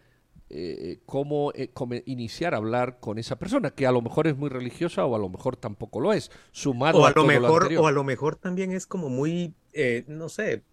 eh, 0.50 1.00
cómo, 1.06 1.52
eh, 1.56 1.70
cómo, 1.74 1.96
iniciar 2.06 2.54
a 2.54 2.58
hablar 2.58 3.00
con 3.00 3.20
esa 3.20 3.38
persona, 3.38 3.72
que 3.72 3.86
a 3.86 3.92
lo 3.92 4.02
mejor 4.02 4.28
es 4.28 4.36
muy 4.36 4.50
religiosa 4.50 5.06
o 5.06 5.16
a 5.16 5.20
lo 5.20 5.30
mejor 5.30 5.56
tampoco 5.56 6.00
lo 6.00 6.14
es, 6.14 6.32
sumado 6.52 7.00
o 7.00 7.06
a, 7.06 7.12
lo 7.12 7.26
mejor 7.26 7.74
O 7.78 7.88
a 7.88 7.92
lo 7.92 8.04
mejor 8.04 8.36
también 8.36 8.72
es 8.72 8.88
como 8.88 9.10
muy, 9.10 9.54
no 10.08 10.30
sé, 10.30 10.64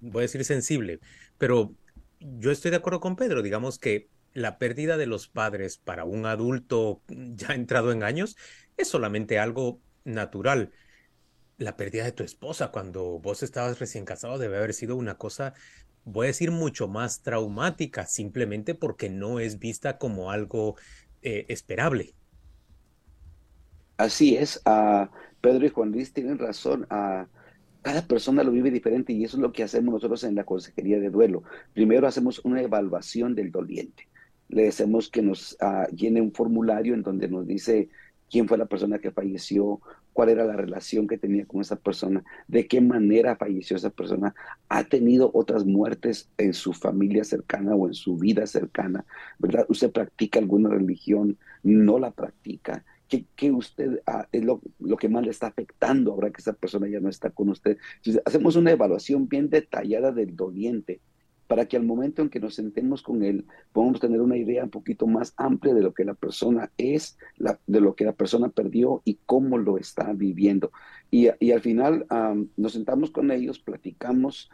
voy 0.00 0.20
a 0.20 0.22
decir 0.22 0.44
sensible, 0.44 1.00
pero 1.38 1.72
yo 2.20 2.50
estoy 2.50 2.70
de 2.70 2.78
acuerdo 2.78 3.00
con 3.00 3.16
Pedro, 3.16 3.42
digamos 3.42 3.78
que 3.78 4.08
la 4.34 4.58
pérdida 4.58 4.96
de 4.96 5.06
los 5.06 5.28
padres 5.28 5.78
para 5.78 6.04
un 6.04 6.26
adulto 6.26 7.02
ya 7.08 7.48
entrado 7.54 7.92
en 7.92 8.02
años 8.02 8.36
es 8.76 8.88
solamente 8.88 9.38
algo 9.38 9.80
natural. 10.04 10.72
La 11.58 11.76
pérdida 11.76 12.04
de 12.04 12.12
tu 12.12 12.24
esposa 12.24 12.72
cuando 12.72 13.18
vos 13.18 13.42
estabas 13.42 13.78
recién 13.78 14.04
casado 14.04 14.38
debe 14.38 14.56
haber 14.56 14.74
sido 14.74 14.96
una 14.96 15.16
cosa, 15.16 15.54
voy 16.04 16.26
a 16.26 16.28
decir, 16.28 16.50
mucho 16.50 16.88
más 16.88 17.22
traumática, 17.22 18.06
simplemente 18.06 18.74
porque 18.74 19.08
no 19.10 19.40
es 19.40 19.58
vista 19.58 19.98
como 19.98 20.30
algo 20.30 20.76
eh, 21.22 21.46
esperable. 21.48 22.14
Así 23.96 24.36
es, 24.36 24.60
uh, 24.66 25.06
Pedro 25.40 25.66
y 25.66 25.68
Juan 25.68 25.92
Luis 25.92 26.12
tienen 26.12 26.38
razón. 26.38 26.86
Uh, 26.90 27.26
cada 27.82 28.06
persona 28.06 28.44
lo 28.44 28.52
vive 28.52 28.70
diferente 28.70 29.12
y 29.12 29.24
eso 29.24 29.36
es 29.36 29.42
lo 29.42 29.52
que 29.52 29.64
hacemos 29.64 29.92
nosotros 29.92 30.22
en 30.24 30.36
la 30.36 30.44
consejería 30.44 31.00
de 31.00 31.10
duelo. 31.10 31.42
Primero 31.74 32.06
hacemos 32.06 32.40
una 32.44 32.62
evaluación 32.62 33.34
del 33.34 33.50
doliente. 33.50 34.08
Le 34.48 34.64
decimos 34.64 35.10
que 35.10 35.22
nos 35.22 35.56
ah, 35.60 35.86
llene 35.94 36.20
un 36.20 36.32
formulario 36.32 36.94
en 36.94 37.02
donde 37.02 37.28
nos 37.28 37.46
dice 37.46 37.88
quién 38.30 38.46
fue 38.46 38.56
la 38.56 38.66
persona 38.66 38.98
que 38.98 39.10
falleció, 39.10 39.80
cuál 40.12 40.28
era 40.28 40.44
la 40.44 40.56
relación 40.56 41.06
que 41.06 41.18
tenía 41.18 41.46
con 41.46 41.60
esa 41.60 41.76
persona, 41.76 42.22
de 42.48 42.66
qué 42.66 42.80
manera 42.80 43.36
falleció 43.36 43.76
esa 43.76 43.90
persona, 43.90 44.34
ha 44.68 44.84
tenido 44.84 45.30
otras 45.34 45.64
muertes 45.64 46.28
en 46.38 46.54
su 46.54 46.72
familia 46.72 47.24
cercana 47.24 47.74
o 47.74 47.86
en 47.86 47.94
su 47.94 48.16
vida 48.16 48.46
cercana, 48.46 49.04
¿verdad? 49.38 49.66
Usted 49.68 49.90
practica 49.90 50.38
alguna 50.38 50.70
religión, 50.70 51.38
no 51.62 51.98
la 51.98 52.10
practica. 52.10 52.84
¿Qué, 53.36 53.52
usted 53.52 54.00
ah, 54.06 54.26
es 54.32 54.42
lo, 54.42 54.62
lo, 54.78 54.96
que 54.96 55.10
más 55.10 55.22
le 55.22 55.30
está 55.30 55.48
afectando 55.48 56.12
ahora 56.12 56.30
que 56.30 56.40
esa 56.40 56.54
persona 56.54 56.88
ya 56.88 56.98
no 56.98 57.10
está 57.10 57.28
con 57.28 57.50
usted? 57.50 57.76
Hacemos 58.24 58.56
una 58.56 58.70
evaluación 58.70 59.28
bien 59.28 59.50
detallada 59.50 60.12
del 60.12 60.34
doliente 60.34 61.00
para 61.46 61.66
que 61.66 61.76
al 61.76 61.84
momento 61.84 62.22
en 62.22 62.30
que 62.30 62.40
nos 62.40 62.54
sentemos 62.54 63.02
con 63.02 63.22
él 63.22 63.46
podamos 63.72 64.00
tener 64.00 64.20
una 64.20 64.36
idea 64.36 64.64
un 64.64 64.70
poquito 64.70 65.06
más 65.06 65.34
amplia 65.36 65.74
de 65.74 65.82
lo 65.82 65.92
que 65.92 66.04
la 66.04 66.14
persona 66.14 66.70
es, 66.78 67.18
de 67.66 67.80
lo 67.80 67.94
que 67.94 68.04
la 68.04 68.12
persona 68.12 68.48
perdió 68.48 69.02
y 69.04 69.18
cómo 69.26 69.58
lo 69.58 69.78
está 69.78 70.12
viviendo. 70.12 70.72
Y, 71.10 71.28
al 71.28 71.60
final 71.60 72.06
nos 72.56 72.72
sentamos 72.72 73.10
con 73.10 73.30
ellos, 73.30 73.58
platicamos. 73.58 74.50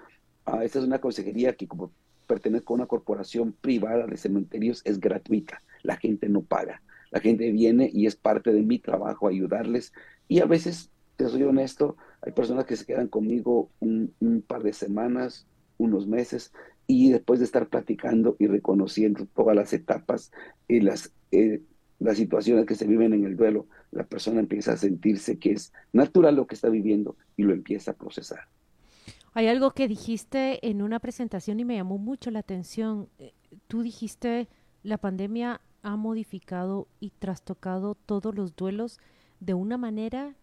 Uh, 0.47 0.63
esta 0.63 0.79
es 0.79 0.85
una 0.85 1.01
consejería 1.01 1.55
que 1.55 1.69
como 1.69 1.93
pertenezco 2.27 2.75
a 2.75 2.77
una 2.77 2.87
corporación 2.87 3.53
privada 3.53 4.07
de 4.07 4.17
cementerios 4.17 4.83
es 4.85 4.99
gratuita, 4.99 5.63
la 5.83 5.97
gente 5.97 6.29
no 6.29 6.43
paga. 6.43 6.83
La 7.11 7.21
gente 7.21 7.51
viene 7.53 7.91
y 7.93 8.07
es 8.07 8.17
parte 8.17 8.53
de 8.53 8.63
mi 8.63 8.79
trabajo 8.79 9.29
ayudarles 9.29 9.93
y 10.29 10.41
a 10.41 10.47
veces, 10.47 10.91
te 11.17 11.29
soy 11.29 11.43
honesto, 11.43 11.97
hay 12.21 12.33
personas 12.33 12.67
que 12.67 12.77
se 12.77 12.85
quedan 12.85 13.09
conmigo 13.09 13.71
un, 13.81 14.15
un 14.21 14.43
par 14.43 14.63
de 14.63 14.73
semanas, 14.73 15.47
unos 15.79 16.07
meses, 16.07 16.53
y 16.91 17.11
después 17.11 17.39
de 17.39 17.45
estar 17.45 17.69
platicando 17.69 18.35
y 18.39 18.47
reconociendo 18.47 19.27
todas 19.37 19.55
las 19.55 19.75
etapas 19.75 20.33
y 20.67 20.81
las, 20.81 21.13
eh, 21.31 21.61
las 22.01 22.17
situaciones 22.17 22.65
que 22.65 22.75
se 22.75 22.87
viven 22.87 23.13
en 23.13 23.27
el 23.27 23.37
duelo, 23.37 23.67
la 23.93 24.05
persona 24.05 24.41
empieza 24.41 24.73
a 24.73 24.79
sentirse 24.79 25.39
que 25.39 25.53
es 25.53 25.73
natural 25.93 26.35
lo 26.35 26.47
que 26.47 26.55
está 26.55 26.71
viviendo 26.71 27.15
y 27.37 27.43
lo 27.43 27.53
empieza 27.53 27.91
a 27.91 27.95
procesar. 27.95 28.49
Hay 29.35 29.49
algo 29.49 29.73
que 29.73 29.87
dijiste 29.87 30.67
en 30.67 30.81
una 30.81 30.99
presentación 30.99 31.61
y 31.61 31.67
me 31.67 31.77
llamó 31.77 31.99
mucho 31.99 32.31
la 32.31 32.39
atención. 32.39 33.11
Eh, 33.19 33.35
tú 33.67 33.83
dijiste, 33.83 34.49
la 34.83 34.97
pandemia 34.97 35.61
ha 35.83 35.97
modificado 35.97 36.89
y 37.01 37.11
trastocado 37.11 37.97
todos 37.97 38.35
los 38.35 38.57
duelos 38.57 38.99
de 39.41 39.53
una 39.53 39.77
manera 39.77 40.37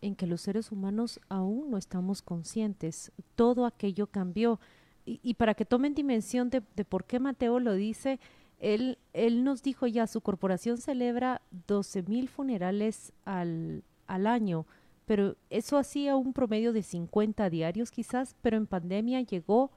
en 0.00 0.16
que 0.16 0.26
los 0.26 0.40
seres 0.40 0.72
humanos 0.72 1.20
aún 1.28 1.70
no 1.70 1.78
estamos 1.78 2.20
conscientes. 2.20 3.12
Todo 3.36 3.64
aquello 3.64 4.08
cambió 4.08 4.58
y, 5.06 5.34
para 5.34 5.54
que 5.54 5.64
tomen 5.64 5.94
dimensión 5.94 6.50
de, 6.50 6.60
por 6.60 7.04
qué 7.04 7.20
Mateo 7.20 7.60
lo 7.60 7.74
dice, 7.74 8.18
él, 8.58 8.98
él 9.12 9.44
nos 9.44 9.62
dijo 9.62 9.86
ya, 9.86 10.06
su 10.06 10.20
corporación 10.20 10.78
celebra 10.78 11.42
12 11.66 12.04
mil 12.04 12.28
funerales 12.28 13.12
al, 13.24 13.84
al 14.06 14.26
año, 14.26 14.66
pero 15.04 15.36
eso 15.50 15.76
hacía 15.76 16.16
un 16.16 16.32
promedio 16.32 16.72
de 16.72 16.82
50 16.82 17.50
diarios 17.50 17.90
quizás, 17.90 18.34
pero 18.40 18.56
en 18.56 18.66
pandemia 18.66 19.20
llegó 19.20 19.70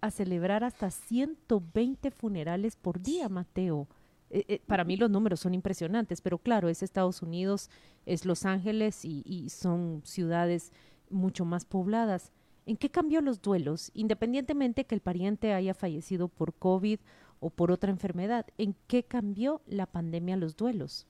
a 0.00 0.10
celebrar 0.10 0.64
hasta 0.64 0.90
120 0.90 2.10
funerales 2.10 2.74
por 2.74 3.00
día, 3.00 3.28
Mateo. 3.28 3.86
Eh, 4.30 4.44
eh, 4.48 4.60
para 4.66 4.82
mí 4.82 4.96
los 4.96 5.10
números 5.10 5.38
son 5.40 5.54
impresionantes, 5.54 6.20
pero 6.20 6.38
claro, 6.38 6.68
es 6.68 6.82
Estados 6.82 7.22
Unidos, 7.22 7.70
es 8.06 8.24
Los 8.24 8.44
Ángeles 8.44 9.04
y 9.04 9.48
son 9.50 10.02
ciudades 10.04 10.72
mucho 11.08 11.44
más 11.44 11.64
pobladas. 11.64 12.32
¿En 12.64 12.76
qué 12.76 12.90
cambió 12.90 13.20
los 13.20 13.42
duelos, 13.42 13.90
independientemente 13.94 14.84
que 14.84 14.94
el 14.94 15.00
pariente 15.00 15.52
haya 15.52 15.74
fallecido 15.74 16.28
por 16.28 16.54
COVID 16.54 17.00
o 17.40 17.50
por 17.50 17.72
otra 17.72 17.90
enfermedad? 17.90 18.46
¿En 18.56 18.76
qué 18.86 19.02
cambió 19.02 19.62
la 19.66 19.86
pandemia 19.86 20.36
los 20.36 20.56
duelos? 20.56 21.06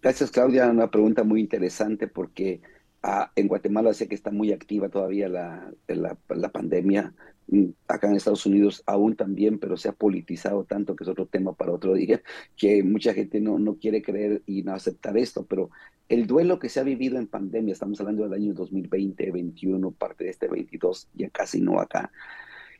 Gracias, 0.00 0.30
Claudia. 0.30 0.68
Una 0.68 0.90
pregunta 0.90 1.24
muy 1.24 1.40
interesante 1.40 2.08
porque 2.08 2.60
ah, 3.02 3.32
en 3.36 3.48
Guatemala 3.48 3.94
sé 3.94 4.08
que 4.08 4.14
está 4.14 4.30
muy 4.30 4.52
activa 4.52 4.88
todavía 4.88 5.28
la, 5.28 5.72
la, 5.88 6.48
pandemia. 6.50 7.14
Mm, 7.48 7.70
acá 7.88 8.08
en 8.08 8.16
Estados 8.16 8.46
Unidos 8.46 8.82
aún 8.86 9.16
también, 9.16 9.58
pero 9.58 9.76
se 9.76 9.88
ha 9.88 9.92
politizado 9.92 10.64
tanto, 10.64 10.96
que 10.96 11.04
es 11.04 11.10
otro 11.10 11.26
tema 11.26 11.52
para 11.52 11.72
otro 11.72 11.94
día, 11.94 12.22
que 12.56 12.82
mucha 12.82 13.14
gente 13.14 13.40
no, 13.40 13.58
no 13.58 13.76
quiere 13.76 14.02
creer 14.02 14.42
y 14.46 14.62
no 14.62 14.74
aceptar 14.74 15.16
esto. 15.16 15.44
Pero 15.46 15.70
el 16.08 16.26
duelo 16.26 16.58
que 16.58 16.68
se 16.68 16.80
ha 16.80 16.84
vivido 16.84 17.18
en 17.18 17.26
pandemia, 17.26 17.72
estamos 17.72 18.00
hablando 18.00 18.24
del 18.24 18.34
año 18.34 18.54
2020, 18.54 19.30
21, 19.30 19.90
parte 19.92 20.24
de 20.24 20.30
este 20.30 20.48
22, 20.48 21.08
ya 21.14 21.30
casi 21.30 21.60
no 21.60 21.80
acá, 21.80 22.10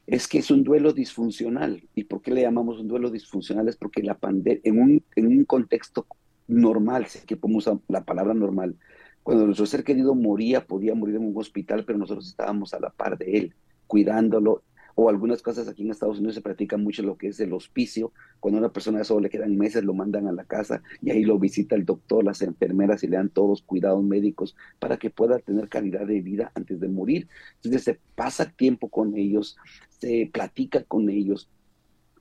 es 0.07 0.27
que 0.29 0.39
es 0.39 0.51
un 0.51 0.65
duelo 0.65 0.93
disfuncional. 0.93 1.83
¿Y 1.95 2.05
por 2.05 2.23
qué 2.23 2.33
le 2.33 2.43
llamamos 2.43 2.79
un 2.81 2.89
duelo 2.89 3.11
disfuncional? 3.11 3.69
Es 3.69 3.77
porque 3.77 4.03
la 4.03 4.19
pandemia, 4.19 4.61
en 4.65 4.81
un, 4.81 5.05
en 5.17 5.27
un 5.27 5.45
contexto 5.45 6.07
normal, 6.49 7.07
sé 7.07 7.25
que 7.27 7.37
podemos 7.37 7.67
usar 7.67 7.81
la 7.89 8.05
palabra 8.05 8.35
normal, 8.35 8.77
cuando 9.23 9.47
nuestro 9.47 9.67
ser 9.67 9.85
querido 9.85 10.15
moría, 10.15 10.67
podía 10.67 10.95
morir 10.95 11.17
en 11.17 11.27
un 11.27 11.37
hospital, 11.37 11.85
pero 11.85 11.99
nosotros 11.99 12.29
estábamos 12.29 12.75
a 12.75 12.81
la 12.81 12.91
par 12.91 13.17
de 13.19 13.39
él, 13.39 13.55
cuidándolo, 13.93 14.63
o 14.95 15.11
algunas 15.11 15.43
cosas 15.43 15.69
aquí 15.69 15.83
en 15.83 15.91
Estados 15.91 16.17
Unidos 16.17 16.37
se 16.37 16.41
practica 16.41 16.79
mucho 16.79 17.03
lo 17.03 17.19
que 17.19 17.29
es 17.29 17.39
el 17.41 17.53
hospicio. 17.53 18.11
Cuando 18.41 18.57
a 18.57 18.61
una 18.61 18.73
persona 18.73 19.05
solo 19.05 19.21
le 19.21 19.29
quedan 19.29 19.59
meses, 19.59 19.85
lo 19.85 19.93
mandan 19.93 20.29
a 20.29 20.33
la 20.33 20.45
casa 20.45 20.83
y 21.03 21.11
ahí 21.11 21.25
lo 21.25 21.39
visita 21.39 21.75
el 21.75 21.85
doctor, 21.85 22.25
las 22.25 22.41
enfermeras 22.41 23.05
y 23.05 23.09
le 23.09 23.19
dan 23.19 23.29
todos 23.29 23.61
cuidados 23.61 24.03
médicos 24.03 24.57
para 24.79 24.97
que 24.97 25.11
pueda 25.11 25.41
tener 25.41 25.69
calidad 25.69 26.07
de 26.07 26.23
vida 26.23 26.53
antes 26.55 26.81
de 26.81 26.89
morir. 26.89 27.29
Entonces 27.57 27.85
se 27.85 28.01
pasa 28.15 28.51
tiempo 28.51 28.89
con 28.89 29.15
ellos, 29.15 29.59
se 29.91 30.31
platica 30.33 30.83
con 30.85 31.11
ellos. 31.11 31.51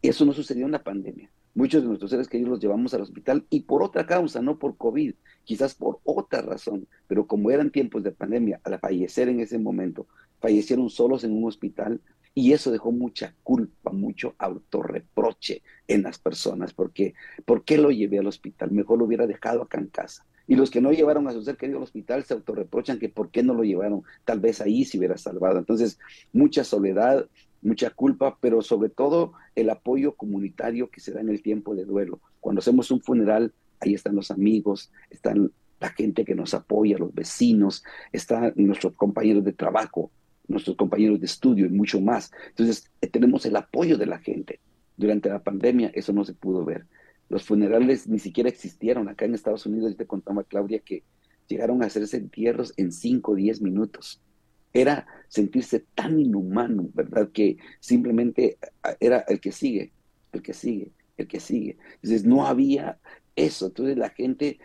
Eso 0.02 0.26
no 0.26 0.34
sucedió 0.34 0.66
en 0.66 0.74
la 0.74 0.84
pandemia. 0.84 1.32
Muchos 1.56 1.84
de 1.84 1.88
nuestros 1.88 2.12
seres 2.12 2.28
queridos 2.28 2.50
los 2.52 2.60
llevamos 2.60 2.94
al 2.94 3.02
hospital 3.02 3.46
y 3.50 3.62
por 3.62 3.82
otra 3.82 4.06
causa, 4.06 4.42
no 4.42 4.60
por 4.60 4.76
COVID, 4.76 5.14
quizás 5.46 5.74
por 5.74 6.00
otra 6.04 6.42
razón, 6.42 6.86
pero 7.08 7.28
como 7.28 7.50
eran 7.50 7.72
tiempos 7.72 8.04
de 8.04 8.12
pandemia, 8.12 8.60
al 8.66 8.78
fallecer 8.80 9.30
en 9.30 9.40
ese 9.40 9.58
momento, 9.58 10.08
fallecieron 10.42 10.90
solos 10.90 11.24
en 11.24 11.32
un 11.32 11.46
hospital, 11.46 12.02
y 12.34 12.54
eso 12.54 12.72
dejó 12.72 12.92
mucha 12.92 13.36
culpa, 13.44 13.92
mucho 13.92 14.36
autorreproche 14.38 15.62
en 15.88 16.04
las 16.04 16.18
personas, 16.18 16.74
porque 16.74 17.14
¿por 17.46 17.64
qué 17.64 17.78
lo 17.78 17.92
llevé 17.92 18.20
al 18.20 18.28
hospital? 18.28 18.72
Mejor 18.72 19.00
lo 19.00 19.06
hubiera 19.06 19.28
dejado 19.28 19.64
acá 19.64 19.80
en 19.80 19.88
casa. 19.88 20.26
Y 20.48 20.56
los 20.56 20.72
que 20.72 20.82
no 20.82 20.92
llevaron 20.92 21.28
a 21.28 21.34
su 21.34 21.44
ser 21.44 21.58
querido 21.58 21.78
al 21.78 21.84
hospital 21.84 22.24
se 22.24 22.34
autorreprochan 22.34 23.00
que 23.00 23.10
por 23.10 23.32
qué 23.32 23.44
no 23.44 23.54
lo 23.54 23.64
llevaron, 23.64 24.04
tal 24.26 24.40
vez 24.40 24.62
ahí 24.62 24.86
se 24.86 24.98
hubiera 24.98 25.18
salvado. 25.18 25.60
Entonces, 25.60 26.00
mucha 26.34 26.64
soledad, 26.64 27.28
mucha 27.62 27.90
culpa, 27.90 28.38
pero 28.42 28.62
sobre 28.62 28.90
todo 28.90 29.34
el 29.56 29.70
apoyo 29.70 30.16
comunitario 30.16 30.90
que 30.90 31.00
se 31.00 31.12
da 31.12 31.22
en 31.22 31.30
el 31.30 31.42
tiempo 31.42 31.76
de 31.76 31.86
duelo. 31.86 32.20
Cuando 32.40 32.60
hacemos 32.60 32.92
un 32.92 33.02
funeral, 33.02 33.54
ahí 33.80 33.94
están 33.94 34.16
los 34.16 34.32
amigos, 34.32 34.92
están 35.10 35.52
la 35.80 35.90
gente 35.90 36.26
que 36.26 36.36
nos 36.36 36.54
apoya, 36.54 36.98
los 36.98 37.14
vecinos, 37.14 37.84
están 38.12 38.54
nuestros 38.56 38.94
compañeros 38.94 39.44
de 39.44 39.54
trabajo, 39.54 40.12
nuestros 40.48 40.76
compañeros 40.76 41.20
de 41.20 41.26
estudio 41.26 41.66
y 41.66 41.70
mucho 41.70 42.02
más. 42.02 42.32
Entonces, 42.50 42.90
eh, 43.02 43.08
tenemos 43.08 43.46
el 43.46 43.56
apoyo 43.56 43.98
de 43.98 44.06
la 44.06 44.20
gente. 44.20 44.60
Durante 44.98 45.30
la 45.30 45.44
pandemia 45.44 45.92
eso 45.94 46.14
no 46.14 46.24
se 46.24 46.34
pudo 46.34 46.64
ver. 46.66 46.86
Los 47.30 47.44
funerales 47.46 48.08
ni 48.08 48.20
siquiera 48.20 48.50
existieron. 48.50 49.08
Acá 49.08 49.26
en 49.26 49.34
Estados 49.34 49.66
Unidos, 49.66 49.92
yo 49.92 49.98
te 49.98 50.06
contaba, 50.06 50.44
Claudia, 50.44 50.80
que 50.80 51.04
llegaron 51.48 51.82
a 51.82 51.88
hacerse 51.88 52.18
entierros 52.18 52.74
en 52.78 52.92
5 52.92 53.32
o 53.32 53.36
10 53.36 53.62
minutos. 53.62 54.22
Era 54.74 55.06
sentirse 55.28 55.86
tan 55.96 56.20
inhumano, 56.20 56.90
¿verdad? 56.94 57.30
Que 57.32 57.58
simplemente 57.80 58.58
ah, 58.84 58.96
era 59.00 59.20
el 59.28 59.40
que 59.40 59.52
sigue, 59.52 59.92
el 60.32 60.42
que 60.42 60.54
sigue, 60.54 60.92
el 61.18 61.28
que 61.28 61.40
sigue. 61.40 61.78
Entonces, 61.96 62.26
no 62.26 62.46
había 62.46 63.00
eso. 63.36 63.68
Entonces, 63.68 63.98
la 63.98 64.10
gente 64.10 64.60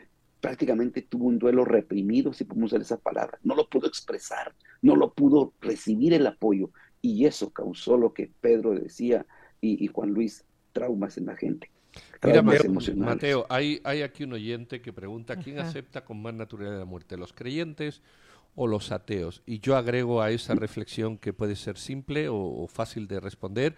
prácticamente 0.47 1.03
tuvo 1.03 1.27
un 1.27 1.41
duelo 1.41 1.65
reprimido, 1.65 2.33
si 2.33 2.45
podemos 2.45 2.71
usar 2.71 2.81
esa 2.81 2.99
palabra. 2.99 3.37
No 3.43 3.57
lo 3.57 3.69
pudo 3.69 3.89
expresar, 3.89 4.55
no 4.81 4.95
lo 4.95 5.13
pudo 5.13 5.53
recibir 5.61 6.15
el 6.15 6.25
apoyo. 6.25 6.71
Y 7.03 7.27
eso 7.27 7.51
causó 7.51 7.97
lo 7.97 8.15
que 8.15 8.31
Pedro 8.41 8.73
decía 8.73 9.27
y, 9.61 9.89
Juan 9.89 10.11
Luis, 10.11 10.45
traumas 10.73 11.19
en 11.19 11.27
la 11.27 11.37
gente. 11.37 11.73
Mira, 12.23 12.43
Mateo, 12.43 13.45
hay, 13.49 13.81
hay 13.83 14.03
aquí 14.03 14.23
un 14.23 14.35
oyente 14.35 14.81
que 14.81 14.93
pregunta, 14.93 15.35
¿quién 15.35 15.59
acepta 15.59 16.05
con 16.05 16.23
más 16.23 16.35
naturalidad 16.35 16.79
la 16.79 16.85
muerte, 16.85 17.17
los 17.17 17.33
creyentes 17.33 18.01
o 18.55 18.69
los 18.69 18.93
ateos? 18.93 19.43
Y 19.47 19.59
yo 19.59 19.77
agrego 19.77 20.23
a 20.23 20.31
esa 20.31 20.55
reflexión 20.55 21.19
que 21.19 21.33
puede 21.33 21.57
ser 21.57 21.77
simple 21.77 22.29
o 22.31 22.69
fácil 22.69 23.09
de 23.09 23.19
responder, 23.19 23.75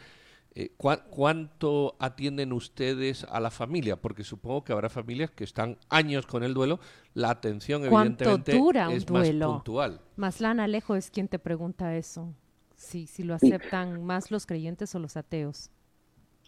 eh, 0.61 0.73
¿Cuánto 0.77 1.95
atienden 2.00 2.53
ustedes 2.53 3.23
a 3.31 3.38
la 3.38 3.53
familia? 3.53 3.95
Porque 3.95 4.25
supongo 4.25 4.65
que 4.65 4.73
habrá 4.73 4.88
familias 4.88 5.31
que 5.31 5.45
están 5.45 5.79
años 5.88 6.27
con 6.27 6.43
el 6.43 6.53
duelo. 6.53 6.81
La 7.15 7.31
atención, 7.31 7.85
evidentemente, 7.85 8.57
dura 8.57 8.93
es 8.93 9.09
más 9.09 9.31
puntual. 9.31 10.00
Maslán 10.17 10.59
Alejo 10.59 10.97
es 10.97 11.11
quien 11.11 11.29
te 11.29 11.38
pregunta 11.38 11.97
eso. 11.97 12.35
Si, 12.75 13.07
si 13.07 13.23
lo 13.23 13.35
aceptan 13.35 14.03
más 14.03 14.33
los 14.33 14.47
creyentes 14.47 14.93
o 14.97 14.99
los 14.99 15.17
ateos. 15.17 15.71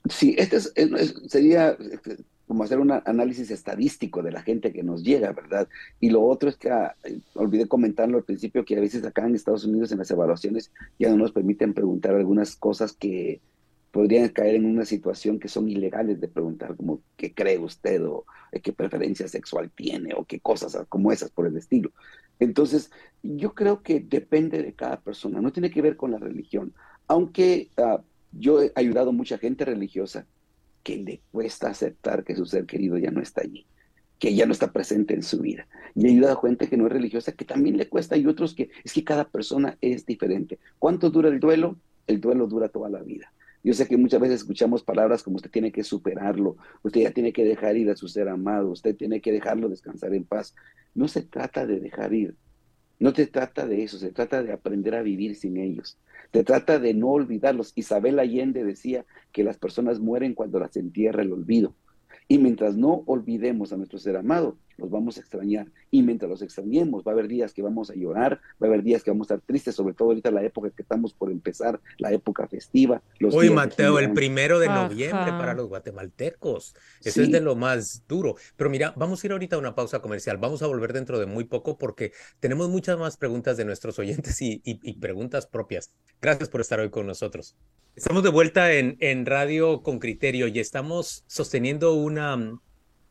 Sí, 0.08 0.34
este 0.38 0.58
sería 1.28 1.76
este, 1.78 2.16
como 2.48 2.64
hacer 2.64 2.80
un 2.80 2.90
análisis 2.90 3.52
estadístico 3.52 4.24
de 4.24 4.32
la 4.32 4.42
gente 4.42 4.72
que 4.72 4.82
nos 4.82 5.04
llega, 5.04 5.30
¿verdad? 5.30 5.68
Y 6.00 6.10
lo 6.10 6.24
otro 6.24 6.48
es 6.48 6.56
que, 6.56 6.68
ah, 6.72 6.96
olvidé 7.34 7.68
comentarlo 7.68 8.18
al 8.18 8.24
principio, 8.24 8.64
que 8.64 8.76
a 8.76 8.80
veces 8.80 9.04
acá 9.04 9.24
en 9.24 9.36
Estados 9.36 9.64
Unidos 9.64 9.92
en 9.92 9.98
las 9.98 10.10
evaluaciones 10.10 10.72
ya 10.98 11.10
no 11.10 11.16
nos 11.16 11.30
permiten 11.30 11.74
preguntar 11.74 12.16
algunas 12.16 12.56
cosas 12.56 12.92
que 12.92 13.40
podrían 13.90 14.28
caer 14.28 14.54
en 14.56 14.66
una 14.66 14.84
situación 14.84 15.38
que 15.38 15.48
son 15.48 15.68
ilegales 15.68 16.20
de 16.20 16.28
preguntar 16.28 16.76
como 16.76 17.00
qué 17.16 17.34
cree 17.34 17.58
usted 17.58 18.04
o 18.04 18.24
eh, 18.52 18.60
qué 18.60 18.72
preferencia 18.72 19.28
sexual 19.28 19.70
tiene 19.70 20.14
o 20.14 20.24
qué 20.24 20.40
cosas 20.40 20.76
como 20.88 21.12
esas 21.12 21.30
por 21.30 21.46
el 21.46 21.56
estilo. 21.56 21.90
Entonces, 22.38 22.90
yo 23.22 23.54
creo 23.54 23.82
que 23.82 24.00
depende 24.00 24.62
de 24.62 24.72
cada 24.72 25.00
persona, 25.00 25.40
no 25.40 25.52
tiene 25.52 25.70
que 25.70 25.82
ver 25.82 25.96
con 25.96 26.10
la 26.10 26.18
religión, 26.18 26.72
aunque 27.06 27.68
ah, 27.76 28.00
yo 28.32 28.62
he 28.62 28.72
ayudado 28.74 29.10
a 29.10 29.12
mucha 29.12 29.38
gente 29.38 29.64
religiosa 29.64 30.26
que 30.82 30.96
le 30.96 31.20
cuesta 31.32 31.68
aceptar 31.68 32.24
que 32.24 32.36
su 32.36 32.46
ser 32.46 32.66
querido 32.66 32.96
ya 32.96 33.10
no 33.10 33.20
está 33.20 33.42
allí, 33.42 33.66
que 34.18 34.34
ya 34.34 34.46
no 34.46 34.52
está 34.52 34.72
presente 34.72 35.14
en 35.14 35.22
su 35.22 35.40
vida. 35.40 35.66
Y 35.94 36.06
he 36.06 36.10
ayudado 36.10 36.38
a 36.38 36.48
gente 36.48 36.68
que 36.68 36.76
no 36.76 36.86
es 36.86 36.92
religiosa 36.92 37.32
que 37.32 37.44
también 37.44 37.76
le 37.76 37.88
cuesta 37.88 38.16
y 38.16 38.26
otros 38.26 38.54
que 38.54 38.70
es 38.84 38.92
que 38.92 39.04
cada 39.04 39.28
persona 39.28 39.76
es 39.80 40.06
diferente. 40.06 40.58
¿Cuánto 40.78 41.10
dura 41.10 41.28
el 41.28 41.40
duelo? 41.40 41.76
El 42.06 42.20
duelo 42.20 42.46
dura 42.46 42.68
toda 42.68 42.88
la 42.88 43.02
vida. 43.02 43.32
Yo 43.62 43.74
sé 43.74 43.86
que 43.86 43.96
muchas 43.96 44.20
veces 44.20 44.40
escuchamos 44.40 44.82
palabras 44.82 45.22
como 45.22 45.36
usted 45.36 45.50
tiene 45.50 45.70
que 45.70 45.84
superarlo, 45.84 46.56
usted 46.82 47.02
ya 47.02 47.10
tiene 47.10 47.32
que 47.32 47.44
dejar 47.44 47.76
ir 47.76 47.90
a 47.90 47.96
su 47.96 48.08
ser 48.08 48.28
amado, 48.28 48.70
usted 48.70 48.96
tiene 48.96 49.20
que 49.20 49.32
dejarlo 49.32 49.68
descansar 49.68 50.14
en 50.14 50.24
paz. 50.24 50.54
No 50.94 51.08
se 51.08 51.22
trata 51.22 51.66
de 51.66 51.78
dejar 51.78 52.14
ir, 52.14 52.34
no 52.98 53.14
se 53.14 53.26
trata 53.26 53.66
de 53.66 53.82
eso, 53.82 53.98
se 53.98 54.12
trata 54.12 54.42
de 54.42 54.52
aprender 54.52 54.94
a 54.94 55.02
vivir 55.02 55.34
sin 55.34 55.56
ellos. 55.56 55.98
Se 56.32 56.44
trata 56.44 56.78
de 56.78 56.94
no 56.94 57.08
olvidarlos. 57.08 57.72
Isabel 57.74 58.18
Allende 58.18 58.62
decía 58.62 59.04
que 59.32 59.42
las 59.42 59.58
personas 59.58 60.00
mueren 60.00 60.34
cuando 60.34 60.60
las 60.60 60.76
entierra 60.76 61.22
el 61.22 61.32
olvido. 61.32 61.74
Y 62.28 62.38
mientras 62.38 62.76
no 62.76 63.02
olvidemos 63.06 63.72
a 63.72 63.76
nuestro 63.76 63.98
ser 63.98 64.16
amado, 64.16 64.56
los 64.80 64.90
vamos 64.90 65.16
a 65.16 65.20
extrañar. 65.20 65.68
Y 65.90 66.02
mientras 66.02 66.30
los 66.30 66.42
extrañemos, 66.42 67.04
va 67.04 67.12
a 67.12 67.14
haber 67.14 67.28
días 67.28 67.52
que 67.52 67.62
vamos 67.62 67.90
a 67.90 67.94
llorar, 67.94 68.40
va 68.62 68.66
a 68.66 68.70
haber 68.70 68.82
días 68.82 69.02
que 69.02 69.10
vamos 69.10 69.30
a 69.30 69.34
estar 69.34 69.46
tristes, 69.46 69.74
sobre 69.74 69.94
todo 69.94 70.08
ahorita 70.08 70.30
la 70.30 70.42
época 70.42 70.70
que 70.70 70.82
estamos 70.82 71.12
por 71.12 71.30
empezar, 71.30 71.80
la 71.98 72.12
época 72.12 72.46
festiva. 72.48 73.02
Los 73.18 73.34
Hoy, 73.34 73.50
Mateo, 73.50 73.98
el 73.98 74.12
primero 74.12 74.58
de 74.58 74.68
noviembre 74.68 75.30
para 75.32 75.54
los 75.54 75.68
guatemaltecos. 75.68 76.74
Eso 77.04 77.22
es 77.22 77.30
de 77.30 77.40
lo 77.40 77.54
más 77.56 78.04
duro. 78.08 78.36
Pero 78.56 78.70
mira, 78.70 78.92
vamos 78.96 79.22
a 79.22 79.26
ir 79.26 79.32
ahorita 79.32 79.56
a 79.56 79.58
una 79.58 79.74
pausa 79.74 80.00
comercial. 80.00 80.38
Vamos 80.38 80.62
a 80.62 80.66
volver 80.66 80.92
dentro 80.92 81.18
de 81.18 81.26
muy 81.26 81.44
poco 81.44 81.78
porque 81.78 82.12
tenemos 82.40 82.68
muchas 82.68 82.98
más 82.98 83.16
preguntas 83.16 83.56
de 83.56 83.64
nuestros 83.64 83.98
oyentes 83.98 84.40
y, 84.42 84.60
y 84.64 84.94
preguntas 84.94 85.46
propias. 85.46 85.92
Gracias 86.20 86.48
por 86.48 86.60
estar 86.60 86.80
hoy 86.80 86.90
con 86.90 87.06
nosotros. 87.06 87.56
Estamos 87.96 88.22
de 88.22 88.30
vuelta 88.30 88.72
en, 88.72 88.96
en 89.00 89.26
Radio 89.26 89.82
con 89.82 89.98
Criterio 89.98 90.46
y 90.46 90.58
estamos 90.60 91.24
sosteniendo 91.26 91.94
una 91.94 92.58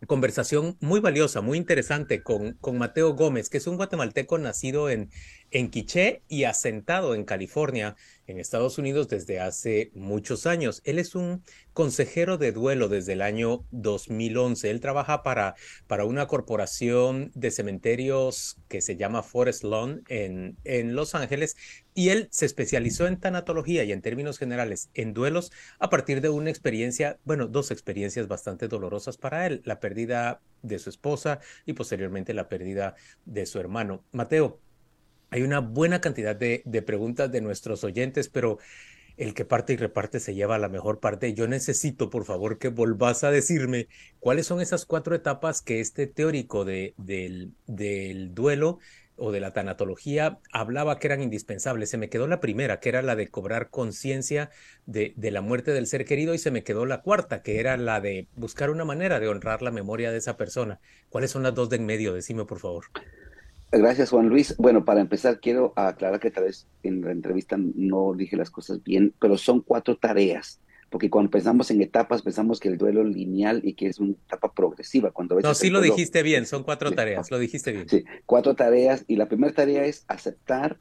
conversación 0.07 0.77
muy 0.79 0.99
valiosa, 0.99 1.41
muy 1.41 1.57
interesante 1.57 2.23
con, 2.23 2.53
con 2.61 2.77
Mateo 2.77 3.13
Gómez, 3.13 3.49
que 3.49 3.57
es 3.57 3.67
un 3.67 3.75
guatemalteco 3.75 4.37
nacido 4.37 4.89
en, 4.89 5.09
en 5.51 5.69
Quiché 5.69 6.21
y 6.27 6.45
asentado 6.45 7.15
en 7.15 7.25
California, 7.25 7.95
en 8.27 8.39
Estados 8.39 8.77
Unidos, 8.77 9.07
desde 9.07 9.39
hace 9.39 9.91
muchos 9.93 10.45
años. 10.45 10.81
Él 10.85 10.99
es 10.99 11.15
un 11.15 11.43
consejero 11.73 12.37
de 12.37 12.51
duelo 12.51 12.87
desde 12.87 13.13
el 13.13 13.21
año 13.21 13.65
2011. 13.71 14.69
Él 14.69 14.79
trabaja 14.79 15.23
para, 15.23 15.55
para 15.87 16.05
una 16.05 16.27
corporación 16.27 17.31
de 17.35 17.51
cementerios 17.51 18.57
que 18.67 18.81
se 18.81 18.95
llama 18.95 19.23
Forest 19.23 19.63
Lawn 19.63 20.03
en, 20.07 20.57
en 20.63 20.95
Los 20.95 21.15
Ángeles 21.15 21.57
y 21.99 22.11
él 22.11 22.29
se 22.31 22.45
especializó 22.45 23.07
en 23.07 23.19
tanatología 23.19 23.83
y 23.83 23.91
en 23.91 24.01
términos 24.01 24.39
generales 24.39 24.89
en 24.93 25.13
duelos 25.13 25.51
a 25.79 25.89
partir 25.89 26.21
de 26.21 26.29
una 26.29 26.49
experiencia, 26.49 27.19
bueno, 27.25 27.47
dos 27.47 27.71
experiencias 27.71 28.29
bastante 28.29 28.69
dolorosas 28.69 29.17
para 29.17 29.45
él, 29.45 29.61
la 29.65 29.81
pérdida 29.81 30.39
de 30.61 30.79
su 30.79 30.89
esposa 30.89 31.41
y 31.65 31.73
posteriormente 31.73 32.33
la 32.33 32.47
pérdida 32.47 32.95
de 33.25 33.45
su 33.45 33.59
hermano. 33.59 34.05
Mateo, 34.13 34.61
hay 35.29 35.41
una 35.41 35.59
buena 35.59 35.99
cantidad 35.99 36.37
de, 36.37 36.63
preguntas 36.87 37.33
de 37.33 37.41
nuestros 37.41 37.83
oyentes, 37.83 38.29
pero 38.29 38.59
el 39.17 39.33
que 39.33 39.43
parte 39.43 39.73
y 39.73 39.75
reparte 39.75 40.21
se 40.21 40.33
lleva 40.33 40.57
la 40.57 40.69
mejor 40.69 41.01
parte. 41.01 41.33
Yo 41.33 41.49
necesito, 41.49 42.09
por 42.09 42.23
favor, 42.23 42.59
que 42.59 42.69
volvás 42.69 43.25
a 43.25 43.29
decirme 43.29 43.89
cuáles 44.21 44.47
son 44.47 44.61
esas 44.61 44.85
cuatro 44.85 45.15
etapas 45.15 45.61
que 45.61 45.81
este 45.81 46.07
teórico 46.07 46.63
de, 46.63 46.93
del, 46.95 47.51
del 47.67 48.33
duelo 48.33 48.79
o 49.19 49.31
de 49.31 49.39
la 49.39 49.51
tanatología 49.51 50.39
hablaba 50.51 50.99
que 50.99 51.07
eran 51.07 51.21
indispensables. 51.21 51.89
Se 51.89 51.97
me 51.97 52.09
quedó 52.09 52.27
la 52.27 52.39
primera, 52.39 52.79
que 52.79 52.89
era 52.89 53.01
la 53.01 53.15
de 53.15 53.27
cobrar 53.27 53.69
conciencia 53.69 54.49
de, 54.85 55.13
la 55.17 55.41
muerte 55.41 55.71
del 55.71 55.87
ser 55.87 56.05
querido, 56.05 56.33
y 56.33 56.37
se 56.37 56.51
me 56.51 56.63
quedó 56.63 56.85
la 56.85 57.01
cuarta, 57.01 57.41
que 57.41 57.59
era 57.59 57.77
la 57.77 58.01
de 58.01 58.27
buscar 58.35 58.69
una 58.69 58.85
manera 58.85 59.19
de 59.19 59.27
honrar 59.27 59.61
la 59.61 59.71
memoria 59.71 60.11
de 60.11 60.17
esa 60.17 60.37
persona. 60.37 60.79
¿Cuáles 61.09 61.31
son 61.31 61.43
las 61.43 61.53
dos 61.55 61.69
de 61.69 61.77
en 61.77 61.85
medio? 61.85 62.13
Decime, 62.13 62.45
por 62.45 62.59
favor. 62.59 62.85
Gracias, 63.71 64.09
Juan 64.09 64.29
Luis. 64.29 64.55
Bueno, 64.57 64.83
para 64.83 64.99
empezar, 64.99 65.39
quiero 65.39 65.73
aclarar 65.75 66.19
que 66.19 66.31
tal 66.31 66.45
vez 66.45 66.67
en 66.81 67.01
la 67.01 67.11
entrevista 67.11 67.55
no 67.57 68.13
dije 68.15 68.35
las 68.35 68.49
cosas 68.49 68.83
bien, 68.83 69.13
pero 69.19 69.37
son 69.37 69.61
cuatro 69.61 69.95
tareas. 69.95 70.59
Porque 70.89 71.09
cuando 71.09 71.29
pensamos 71.29 71.69
en 71.71 71.81
etapas, 71.81 72.21
pensamos 72.21 72.59
que 72.59 72.67
el 72.67 72.77
duelo 72.77 73.03
lineal 73.03 73.61
y 73.63 73.73
que 73.73 73.87
es 73.87 73.99
una 73.99 74.13
etapa 74.13 74.53
progresiva. 74.53 75.11
Cuando 75.11 75.39
no, 75.39 75.53
sí 75.53 75.69
lo 75.69 75.81
dijiste 75.81 76.23
bien, 76.23 76.45
son 76.45 76.63
cuatro 76.63 76.91
tareas, 76.91 77.29
lo 77.29 77.37
dijiste 77.37 77.71
bien. 77.71 77.87
Sí, 77.87 78.03
cuatro 78.25 78.55
tareas. 78.55 79.05
Y 79.07 79.15
la 79.15 79.27
primera 79.27 79.53
tarea 79.53 79.85
es 79.85 80.03
aceptar 80.07 80.79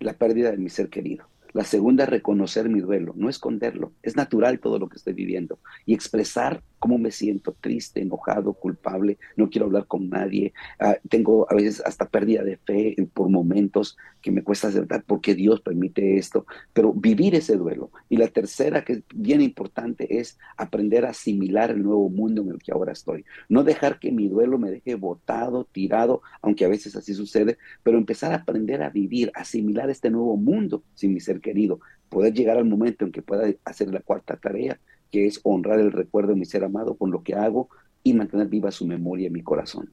la 0.00 0.12
pérdida 0.12 0.50
de 0.50 0.58
mi 0.58 0.68
ser 0.68 0.90
querido. 0.90 1.26
La 1.52 1.64
segunda, 1.64 2.06
reconocer 2.06 2.68
mi 2.68 2.80
duelo, 2.80 3.12
no 3.16 3.28
esconderlo. 3.28 3.92
Es 4.02 4.16
natural 4.16 4.60
todo 4.60 4.78
lo 4.78 4.88
que 4.88 4.96
estoy 4.96 5.14
viviendo. 5.14 5.58
Y 5.84 5.94
expresar 5.94 6.62
cómo 6.78 6.98
me 6.98 7.10
siento 7.10 7.56
triste, 7.60 8.00
enojado, 8.00 8.52
culpable, 8.52 9.18
no 9.36 9.48
quiero 9.48 9.66
hablar 9.66 9.86
con 9.86 10.08
nadie. 10.10 10.52
Ah, 10.78 10.96
tengo 11.08 11.50
a 11.50 11.54
veces 11.54 11.82
hasta 11.84 12.08
pérdida 12.08 12.44
de 12.44 12.58
fe 12.58 12.96
por 13.14 13.28
momentos 13.28 13.96
que 14.20 14.30
me 14.30 14.42
cuesta 14.42 14.68
aceptar 14.68 15.02
por 15.04 15.20
qué 15.20 15.34
Dios 15.34 15.60
permite 15.60 16.16
esto. 16.16 16.46
Pero 16.72 16.92
vivir 16.92 17.34
ese 17.34 17.56
duelo. 17.56 17.90
Y 18.08 18.16
la 18.16 18.28
tercera, 18.28 18.84
que 18.84 18.92
es 18.94 19.02
bien 19.14 19.40
importante, 19.40 20.18
es 20.18 20.38
aprender 20.56 21.06
a 21.06 21.10
asimilar 21.10 21.70
el 21.70 21.82
nuevo 21.82 22.08
mundo 22.08 22.42
en 22.42 22.50
el 22.50 22.58
que 22.58 22.72
ahora 22.72 22.92
estoy. 22.92 23.24
No 23.48 23.64
dejar 23.64 23.98
que 23.98 24.12
mi 24.12 24.28
duelo 24.28 24.58
me 24.58 24.70
deje 24.70 24.94
botado, 24.94 25.64
tirado, 25.64 26.22
aunque 26.42 26.64
a 26.64 26.68
veces 26.68 26.96
así 26.96 27.14
sucede, 27.14 27.58
pero 27.82 27.98
empezar 27.98 28.32
a 28.32 28.36
aprender 28.36 28.82
a 28.82 28.90
vivir, 28.90 29.30
asimilar 29.34 29.90
este 29.90 30.10
nuevo 30.10 30.36
mundo 30.36 30.82
sin 30.94 31.14
mi 31.14 31.20
querido, 31.40 31.80
poder 32.08 32.32
llegar 32.32 32.56
al 32.56 32.64
momento 32.64 33.04
en 33.04 33.12
que 33.12 33.22
pueda 33.22 33.52
hacer 33.64 33.88
la 33.92 34.00
cuarta 34.00 34.36
tarea, 34.36 34.80
que 35.10 35.26
es 35.26 35.40
honrar 35.42 35.78
el 35.78 35.92
recuerdo 35.92 36.30
de 36.30 36.38
mi 36.38 36.44
ser 36.44 36.64
amado 36.64 36.96
con 36.96 37.10
lo 37.10 37.22
que 37.22 37.34
hago 37.34 37.68
y 38.02 38.12
mantener 38.14 38.48
viva 38.48 38.70
su 38.70 38.86
memoria 38.86 39.26
en 39.26 39.32
mi 39.32 39.42
corazón. 39.42 39.92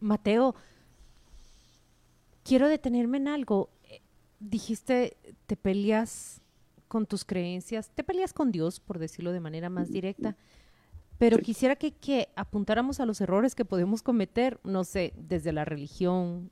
Mateo, 0.00 0.54
quiero 2.42 2.68
detenerme 2.68 3.18
en 3.18 3.28
algo. 3.28 3.70
Dijiste, 4.40 5.16
te 5.46 5.56
peleas 5.56 6.42
con 6.88 7.06
tus 7.06 7.24
creencias, 7.24 7.90
te 7.94 8.04
peleas 8.04 8.32
con 8.32 8.52
Dios, 8.52 8.80
por 8.80 8.98
decirlo 8.98 9.32
de 9.32 9.40
manera 9.40 9.70
más 9.70 9.90
directa, 9.90 10.36
pero 11.16 11.38
quisiera 11.38 11.76
que, 11.76 11.92
que 11.92 12.28
apuntáramos 12.36 13.00
a 13.00 13.06
los 13.06 13.20
errores 13.20 13.54
que 13.54 13.64
podemos 13.64 14.02
cometer, 14.02 14.60
no 14.64 14.84
sé, 14.84 15.14
desde 15.16 15.52
la 15.52 15.64
religión, 15.64 16.50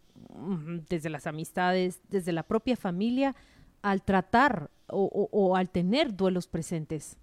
desde 0.88 1.10
las 1.10 1.26
amistades, 1.26 2.00
desde 2.08 2.32
la 2.32 2.42
propia 2.42 2.76
familia, 2.76 3.34
al 3.82 4.02
tratar 4.02 4.70
o, 4.88 5.56
al 5.56 5.70
tener 5.70 6.14
duelos 6.16 6.46
presentes? 6.46 7.16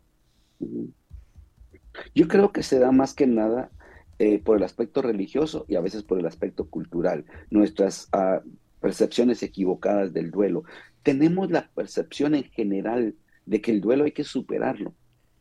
Yo 2.16 2.28
creo 2.28 2.52
que 2.52 2.64
se 2.64 2.80
da 2.80 2.92
más 2.92 3.14
que 3.14 3.28
nada 3.28 3.72
eh, 4.20 4.40
por 4.40 4.58
el 4.58 4.64
aspecto 4.64 5.02
religioso 5.02 5.66
y 5.68 5.76
a 5.76 5.82
veces 5.82 6.04
por 6.04 6.20
el 6.20 6.26
aspecto 6.26 6.70
cultural, 6.70 7.26
nuestras 7.50 8.10
ah, 8.14 8.42
percepciones 8.80 9.44
equivocadas 9.44 10.14
del 10.14 10.32
duelo. 10.32 10.64
Tenemos 11.04 11.52
la 11.52 11.70
percepción 11.70 12.36
en 12.36 12.44
general 12.44 13.16
de 13.46 13.62
que 13.62 13.72
el 13.72 13.82
duelo 13.82 14.06
hay 14.06 14.12
que 14.12 14.24
superarlo 14.24 14.94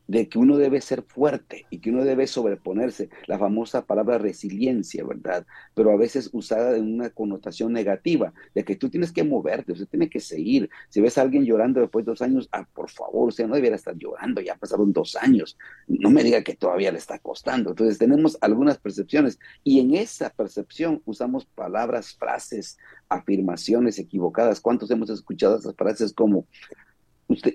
de 0.06 0.28
que 0.28 0.38
uno 0.38 0.56
debe 0.56 0.80
ser 0.80 1.02
fuerte 1.02 1.66
y 1.70 1.78
que 1.78 1.90
uno 1.90 2.04
debe 2.04 2.26
sobreponerse, 2.26 3.10
la 3.26 3.38
famosa 3.38 3.86
palabra 3.86 4.18
resiliencia, 4.18 5.04
¿verdad? 5.04 5.46
Pero 5.74 5.90
a 5.90 5.96
veces 5.96 6.30
usada 6.32 6.76
en 6.76 6.94
una 6.94 7.10
connotación 7.10 7.72
negativa, 7.72 8.32
de 8.54 8.64
que 8.64 8.76
tú 8.76 8.88
tienes 8.88 9.12
que 9.12 9.24
moverte, 9.24 9.72
usted 9.72 9.88
tiene 9.88 10.08
que 10.08 10.20
seguir. 10.20 10.70
Si 10.88 11.00
ves 11.00 11.18
a 11.18 11.22
alguien 11.22 11.44
llorando 11.44 11.80
después 11.80 12.04
de 12.04 12.12
dos 12.12 12.22
años, 12.22 12.48
ah, 12.52 12.66
por 12.72 12.90
favor, 12.90 13.28
usted 13.28 13.46
no 13.46 13.54
debiera 13.54 13.76
estar 13.76 13.96
llorando, 13.96 14.40
ya 14.40 14.56
pasaron 14.56 14.92
dos 14.92 15.16
años, 15.16 15.56
no 15.88 16.10
me 16.10 16.22
diga 16.22 16.42
que 16.42 16.54
todavía 16.54 16.92
le 16.92 16.98
está 16.98 17.18
costando. 17.18 17.70
Entonces 17.70 17.98
tenemos 17.98 18.38
algunas 18.40 18.78
percepciones 18.78 19.38
y 19.64 19.80
en 19.80 19.94
esa 19.94 20.30
percepción 20.30 21.02
usamos 21.04 21.46
palabras, 21.46 22.14
frases, 22.14 22.78
afirmaciones 23.08 23.98
equivocadas. 23.98 24.60
¿Cuántos 24.60 24.90
hemos 24.90 25.10
escuchado 25.10 25.58
esas 25.58 25.74
frases 25.74 26.12
como, 26.12 26.46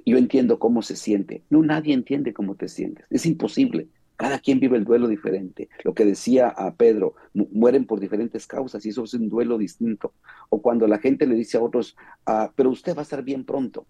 yo 0.06 0.18
entiendo 0.18 0.60
cómo 0.60 0.82
se 0.82 0.96
siente. 0.96 1.44
No, 1.50 1.62
nadie 1.62 1.94
entiende 1.94 2.34
cómo 2.34 2.56
te 2.56 2.68
sientes. 2.68 3.06
Es 3.10 3.26
imposible. 3.26 3.88
Cada 4.18 4.40
quien 4.40 4.60
vive 4.60 4.78
el 4.78 4.86
duelo 4.86 5.08
diferente. 5.08 5.70
Lo 5.84 5.94
que 5.94 6.06
decía 6.06 6.50
a 6.50 6.76
Pedro, 6.76 7.16
mueren 7.34 7.86
por 7.86 8.00
diferentes 8.00 8.46
causas 8.46 8.86
y 8.86 8.90
eso 8.90 9.04
es 9.04 9.14
un 9.16 9.30
duelo 9.30 9.58
distinto. 9.58 10.14
O 10.50 10.62
cuando 10.62 10.88
la 10.88 11.00
gente 11.00 11.26
le 11.26 11.36
dice 11.36 11.58
a 11.58 11.62
otros, 11.62 11.96
ah, 12.26 12.52
pero 12.56 12.70
usted 12.70 12.96
va 12.96 13.00
a 13.00 13.04
estar 13.04 13.24
bien 13.24 13.46
pronto. 13.46 13.88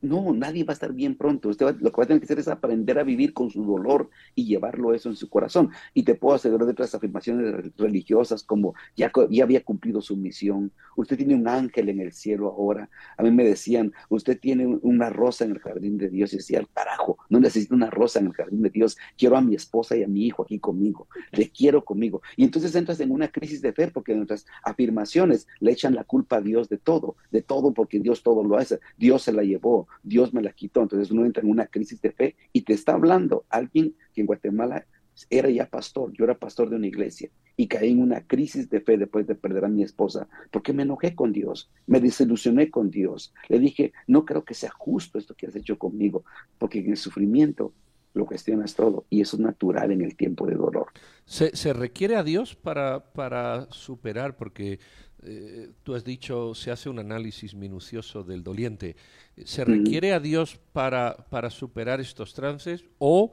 No, 0.00 0.32
nadie 0.32 0.62
va 0.62 0.72
a 0.72 0.74
estar 0.74 0.92
bien 0.92 1.16
pronto. 1.16 1.48
Usted 1.48 1.76
lo 1.80 1.90
que 1.90 1.96
va 1.96 2.04
a 2.04 2.06
tener 2.06 2.20
que 2.20 2.26
hacer 2.26 2.38
es 2.38 2.46
aprender 2.46 3.00
a 3.00 3.02
vivir 3.02 3.32
con 3.32 3.50
su 3.50 3.64
dolor 3.64 4.10
y 4.36 4.46
llevarlo 4.46 4.94
eso 4.94 5.08
en 5.08 5.16
su 5.16 5.28
corazón. 5.28 5.70
Y 5.92 6.04
te 6.04 6.14
puedo 6.14 6.36
asegurar 6.36 6.66
de 6.66 6.72
otras 6.72 6.94
afirmaciones 6.94 7.76
religiosas 7.76 8.44
como 8.44 8.74
ya, 8.96 9.10
ya 9.28 9.42
había 9.42 9.64
cumplido 9.64 10.00
su 10.00 10.16
misión, 10.16 10.70
usted 10.94 11.16
tiene 11.16 11.34
un 11.34 11.48
ángel 11.48 11.88
en 11.88 12.00
el 12.00 12.12
cielo 12.12 12.46
ahora. 12.46 12.88
A 13.16 13.24
mí 13.24 13.32
me 13.32 13.42
decían, 13.44 13.92
usted 14.08 14.38
tiene 14.38 14.66
una 14.66 15.10
rosa 15.10 15.44
en 15.44 15.52
el 15.52 15.58
jardín 15.58 15.98
de 15.98 16.08
Dios. 16.08 16.32
Y 16.32 16.36
decía, 16.36 16.64
carajo, 16.72 17.18
no 17.28 17.40
necesito 17.40 17.74
una 17.74 17.90
rosa 17.90 18.20
en 18.20 18.26
el 18.26 18.34
jardín 18.34 18.62
de 18.62 18.70
Dios. 18.70 18.96
Quiero 19.16 19.36
a 19.36 19.40
mi 19.40 19.56
esposa 19.56 19.96
y 19.96 20.04
a 20.04 20.08
mi 20.08 20.26
hijo 20.26 20.44
aquí 20.44 20.60
conmigo. 20.60 21.08
Le 21.32 21.50
quiero 21.50 21.84
conmigo. 21.84 22.22
Y 22.36 22.44
entonces 22.44 22.72
entras 22.76 23.00
en 23.00 23.10
una 23.10 23.28
crisis 23.28 23.60
de 23.62 23.72
fe 23.72 23.88
porque 23.88 24.14
nuestras 24.14 24.46
afirmaciones 24.62 25.48
le 25.58 25.72
echan 25.72 25.96
la 25.96 26.04
culpa 26.04 26.36
a 26.36 26.40
Dios 26.40 26.68
de 26.68 26.78
todo, 26.78 27.16
de 27.32 27.42
todo 27.42 27.72
porque 27.74 27.98
Dios 27.98 28.22
todo 28.22 28.44
lo 28.44 28.56
hace. 28.56 28.78
Dios 28.96 29.22
se 29.22 29.32
la 29.32 29.42
llevó 29.42 29.87
Dios 30.02 30.32
me 30.32 30.42
la 30.42 30.52
quitó. 30.52 30.82
Entonces 30.82 31.10
uno 31.10 31.24
entra 31.24 31.42
en 31.42 31.50
una 31.50 31.66
crisis 31.66 32.00
de 32.00 32.12
fe 32.12 32.36
y 32.52 32.62
te 32.62 32.72
está 32.72 32.94
hablando 32.94 33.44
alguien 33.48 33.94
que 34.14 34.20
en 34.20 34.26
Guatemala 34.26 34.86
era 35.30 35.50
ya 35.50 35.68
pastor, 35.68 36.12
yo 36.12 36.24
era 36.24 36.38
pastor 36.38 36.70
de 36.70 36.76
una 36.76 36.86
iglesia 36.86 37.30
y 37.56 37.66
caí 37.66 37.90
en 37.90 38.00
una 38.00 38.24
crisis 38.24 38.70
de 38.70 38.80
fe 38.80 38.96
después 38.96 39.26
de 39.26 39.34
perder 39.34 39.64
a 39.64 39.68
mi 39.68 39.82
esposa, 39.82 40.28
porque 40.52 40.72
me 40.72 40.84
enojé 40.84 41.16
con 41.16 41.32
Dios, 41.32 41.68
me 41.88 42.00
desilusioné 42.00 42.70
con 42.70 42.88
Dios. 42.88 43.34
Le 43.48 43.58
dije, 43.58 43.92
no 44.06 44.24
creo 44.24 44.44
que 44.44 44.54
sea 44.54 44.70
justo 44.70 45.18
esto 45.18 45.34
que 45.34 45.48
has 45.48 45.56
hecho 45.56 45.76
conmigo, 45.76 46.24
porque 46.56 46.78
en 46.78 46.90
el 46.90 46.96
sufrimiento 46.96 47.72
lo 48.14 48.26
cuestionas 48.26 48.74
todo 48.74 49.06
y 49.10 49.20
eso 49.20 49.36
es 49.36 49.42
natural 49.42 49.90
en 49.90 50.02
el 50.02 50.16
tiempo 50.16 50.46
de 50.46 50.54
dolor. 50.54 50.86
¿Se, 51.24 51.54
se 51.56 51.72
requiere 51.72 52.16
a 52.16 52.22
Dios 52.22 52.54
para, 52.54 53.12
para 53.12 53.68
superar? 53.70 54.36
Porque 54.36 54.78
eh, 55.22 55.70
tú 55.82 55.94
has 55.94 56.04
dicho, 56.04 56.54
se 56.54 56.70
hace 56.70 56.88
un 56.88 56.98
análisis 56.98 57.54
minucioso 57.54 58.22
del 58.22 58.42
doliente. 58.42 58.96
¿Se 59.44 59.64
requiere 59.64 60.12
a 60.12 60.20
Dios 60.20 60.58
para, 60.72 61.16
para 61.30 61.50
superar 61.50 62.00
estos 62.00 62.34
trances 62.34 62.84
o 62.98 63.32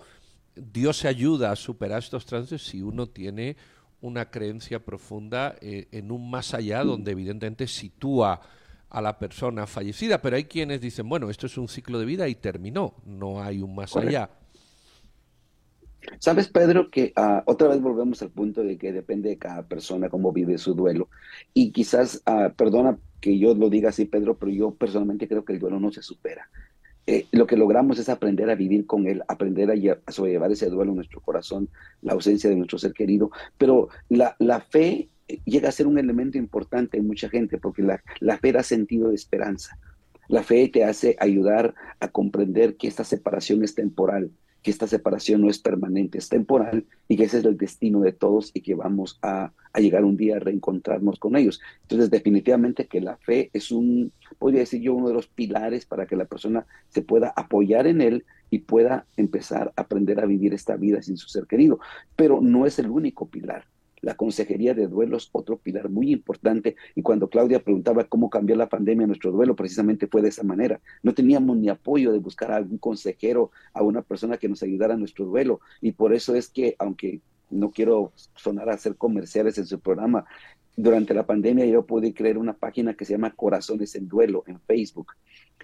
Dios 0.55 0.97
se 0.97 1.07
ayuda 1.07 1.51
a 1.51 1.55
superar 1.55 1.99
estos 1.99 2.25
trances 2.25 2.65
si 2.65 2.81
uno 2.81 3.07
tiene 3.07 3.57
una 4.01 4.29
creencia 4.29 4.79
profunda 4.83 5.55
eh, 5.61 5.87
en 5.91 6.11
un 6.11 6.29
más 6.29 6.53
allá 6.53 6.83
donde 6.83 7.11
evidentemente 7.11 7.67
sitúa 7.67 8.41
a 8.89 9.01
la 9.01 9.19
persona 9.19 9.67
fallecida? 9.67 10.21
Pero 10.21 10.37
hay 10.37 10.45
quienes 10.45 10.81
dicen, 10.81 11.07
bueno, 11.07 11.29
esto 11.29 11.45
es 11.47 11.57
un 11.57 11.67
ciclo 11.67 11.99
de 11.99 12.05
vida 12.05 12.27
y 12.27 12.35
terminó, 12.35 12.95
no 13.05 13.41
hay 13.43 13.61
un 13.61 13.75
más 13.75 13.95
allá. 13.95 14.29
Sabes, 16.19 16.47
Pedro, 16.47 16.89
que 16.89 17.13
ah, 17.15 17.43
otra 17.45 17.67
vez 17.67 17.81
volvemos 17.81 18.21
al 18.21 18.29
punto 18.29 18.63
de 18.63 18.77
que 18.77 18.91
depende 18.91 19.29
de 19.29 19.37
cada 19.37 19.63
persona 19.63 20.09
cómo 20.09 20.31
vive 20.31 20.57
su 20.57 20.73
duelo. 20.73 21.09
Y 21.53 21.71
quizás, 21.71 22.21
uh, 22.27 22.53
perdona 22.55 22.97
que 23.21 23.37
yo 23.37 23.55
lo 23.55 23.69
diga 23.69 23.89
así, 23.89 24.05
Pedro, 24.05 24.37
pero 24.37 24.51
yo 24.51 24.71
personalmente 24.71 25.27
creo 25.27 25.45
que 25.45 25.53
el 25.53 25.59
duelo 25.59 25.79
no 25.79 25.91
se 25.91 26.01
supera. 26.01 26.49
Eh, 27.07 27.27
lo 27.31 27.45
que 27.45 27.55
logramos 27.55 27.99
es 27.99 28.09
aprender 28.09 28.49
a 28.49 28.55
vivir 28.55 28.87
con 28.87 29.07
él, 29.07 29.23
aprender 29.27 29.71
a, 29.71 30.11
sobrellevar 30.11 30.51
ese 30.51 30.69
duelo 30.69 30.91
en 30.91 30.97
nuestro 30.97 31.21
corazón, 31.21 31.69
la 32.01 32.13
ausencia 32.13 32.49
de 32.49 32.55
nuestro 32.55 32.79
ser 32.79 32.93
querido. 32.93 33.31
Pero 33.57 33.89
la, 34.09 34.35
la 34.39 34.61
fe 34.61 35.09
llega 35.45 35.69
a 35.69 35.71
ser 35.71 35.87
un 35.87 35.97
elemento 35.99 36.37
importante 36.37 36.97
en 36.97 37.07
mucha 37.07 37.29
gente 37.29 37.57
porque 37.57 37.83
la, 37.83 38.03
la 38.19 38.37
fe 38.37 38.51
da 38.51 38.63
sentido 38.63 39.09
de 39.09 39.15
esperanza. 39.15 39.77
La 40.27 40.41
fe 40.41 40.67
te 40.69 40.83
hace 40.83 41.15
ayudar 41.19 41.75
a 41.99 42.07
comprender 42.07 42.77
que 42.77 42.87
esta 42.87 43.03
separación 43.03 43.63
es 43.63 43.75
temporal, 43.75 44.31
que 44.65 44.71
esta 44.71 44.87
separación 44.87 45.41
no 45.41 45.49
es 45.51 45.59
permanente, 45.59 46.17
es 46.17 46.27
temporal 46.27 46.85
y 47.07 47.17
que 47.17 47.25
ese 47.25 47.37
es 47.37 47.45
el 47.45 47.55
destino 47.55 47.99
de 48.01 48.13
todos 48.13 48.49
y 48.51 48.61
que 48.61 48.73
vamos 48.73 49.19
a, 49.21 49.53
llegar 49.77 50.03
un 50.03 50.17
día 50.17 50.37
a 50.37 50.39
reencontrarnos 50.39 51.19
con 51.19 51.35
ellos. 51.35 51.61
Entonces, 51.83 52.09
definitivamente 52.09 52.87
que 52.87 52.99
la 52.99 53.15
fe 53.17 53.51
es 53.53 53.69
un, 53.69 54.11
podría 54.39 54.61
decir 54.61 54.81
yo, 54.81 54.95
uno 54.95 55.09
de 55.09 55.13
los 55.13 55.27
pilares 55.27 55.85
para 55.85 56.07
que 56.07 56.15
la 56.15 56.25
persona 56.25 56.65
se 56.89 57.03
pueda 57.03 57.31
apoyar 57.35 57.85
en 57.85 58.01
él 58.01 58.25
y 58.49 58.59
pueda 58.59 59.05
empezar 59.17 59.71
a 59.75 59.81
aprender 59.81 60.19
a 60.19 60.25
vivir 60.25 60.55
esta 60.55 60.77
vida 60.77 60.99
sin 61.03 61.17
su 61.17 61.29
ser 61.29 61.45
querido. 61.45 61.79
Pero 62.15 62.41
no 62.41 62.65
es 62.65 62.79
el 62.79 62.89
único 62.89 63.27
pilar. 63.27 63.65
La 64.05 64.13
consejería 64.13 64.75
de 64.75 64.85
duelos, 64.85 65.29
otro 65.31 65.57
pilar 65.57 65.89
muy 65.89 66.11
importante. 66.11 66.75
Y 66.93 67.01
cuando 67.01 67.27
Claudia 67.27 67.63
preguntaba 67.63 68.03
cómo 68.03 68.29
cambió 68.29 68.55
la 68.55 68.69
pandemia 68.69 69.07
nuestro 69.07 69.31
duelo, 69.31 69.55
precisamente 69.55 70.05
fue 70.05 70.21
de 70.21 70.29
esa 70.29 70.43
manera. 70.43 70.79
No 71.01 71.15
teníamos 71.15 71.57
ni 71.57 71.69
apoyo 71.69 72.11
de 72.11 72.19
buscar 72.19 72.51
a 72.51 72.57
algún 72.57 72.77
consejero, 72.77 73.49
a 73.73 73.81
una 73.81 74.03
persona 74.03 74.37
que 74.37 74.47
nos 74.47 74.61
ayudara 74.61 74.93
a 74.93 74.97
nuestro 74.97 75.25
duelo. 75.25 75.59
Y 75.81 75.93
por 75.93 76.13
eso 76.13 76.35
es 76.35 76.49
que, 76.49 76.75
aunque 76.77 77.19
no 77.49 77.71
quiero 77.71 78.11
sonar 78.35 78.69
a 78.69 78.75
hacer 78.75 78.95
comerciales 78.95 79.57
en 79.57 79.65
su 79.65 79.79
programa, 79.79 80.25
durante 80.77 81.15
la 81.15 81.25
pandemia 81.25 81.65
yo 81.65 81.83
pude 81.83 82.13
crear 82.13 82.37
una 82.37 82.53
página 82.53 82.93
que 82.93 83.05
se 83.05 83.13
llama 83.13 83.31
Corazones 83.31 83.95
en 83.95 84.07
Duelo 84.07 84.43
en 84.45 84.59
Facebook. 84.59 85.13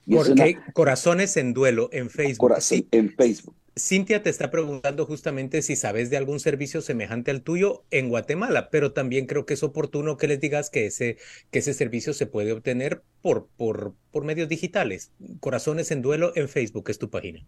¿Por 0.09 0.35
qué? 0.35 0.57
Corazones 0.73 1.37
en 1.37 1.53
Duelo 1.53 1.89
en 1.91 2.09
Facebook. 2.09 2.37
Corazón, 2.37 2.87
en 2.91 3.13
Facebook. 3.15 3.55
Cintia 3.77 4.21
te 4.21 4.29
está 4.29 4.51
preguntando 4.51 5.05
justamente 5.05 5.61
si 5.61 5.77
sabes 5.77 6.09
de 6.09 6.17
algún 6.17 6.41
servicio 6.41 6.81
semejante 6.81 7.31
al 7.31 7.41
tuyo 7.41 7.85
en 7.89 8.09
Guatemala, 8.09 8.69
pero 8.69 8.91
también 8.91 9.27
creo 9.27 9.45
que 9.45 9.53
es 9.53 9.63
oportuno 9.63 10.17
que 10.17 10.27
les 10.27 10.41
digas 10.41 10.69
que 10.69 10.87
ese, 10.87 11.17
que 11.51 11.59
ese 11.59 11.73
servicio 11.73 12.13
se 12.13 12.25
puede 12.25 12.51
obtener 12.51 13.01
por, 13.21 13.47
por, 13.55 13.93
por 14.11 14.25
medios 14.25 14.49
digitales. 14.49 15.11
Corazones 15.39 15.89
en 15.91 16.01
Duelo 16.01 16.33
en 16.35 16.49
Facebook 16.49 16.89
es 16.89 16.99
tu 16.99 17.09
página. 17.09 17.47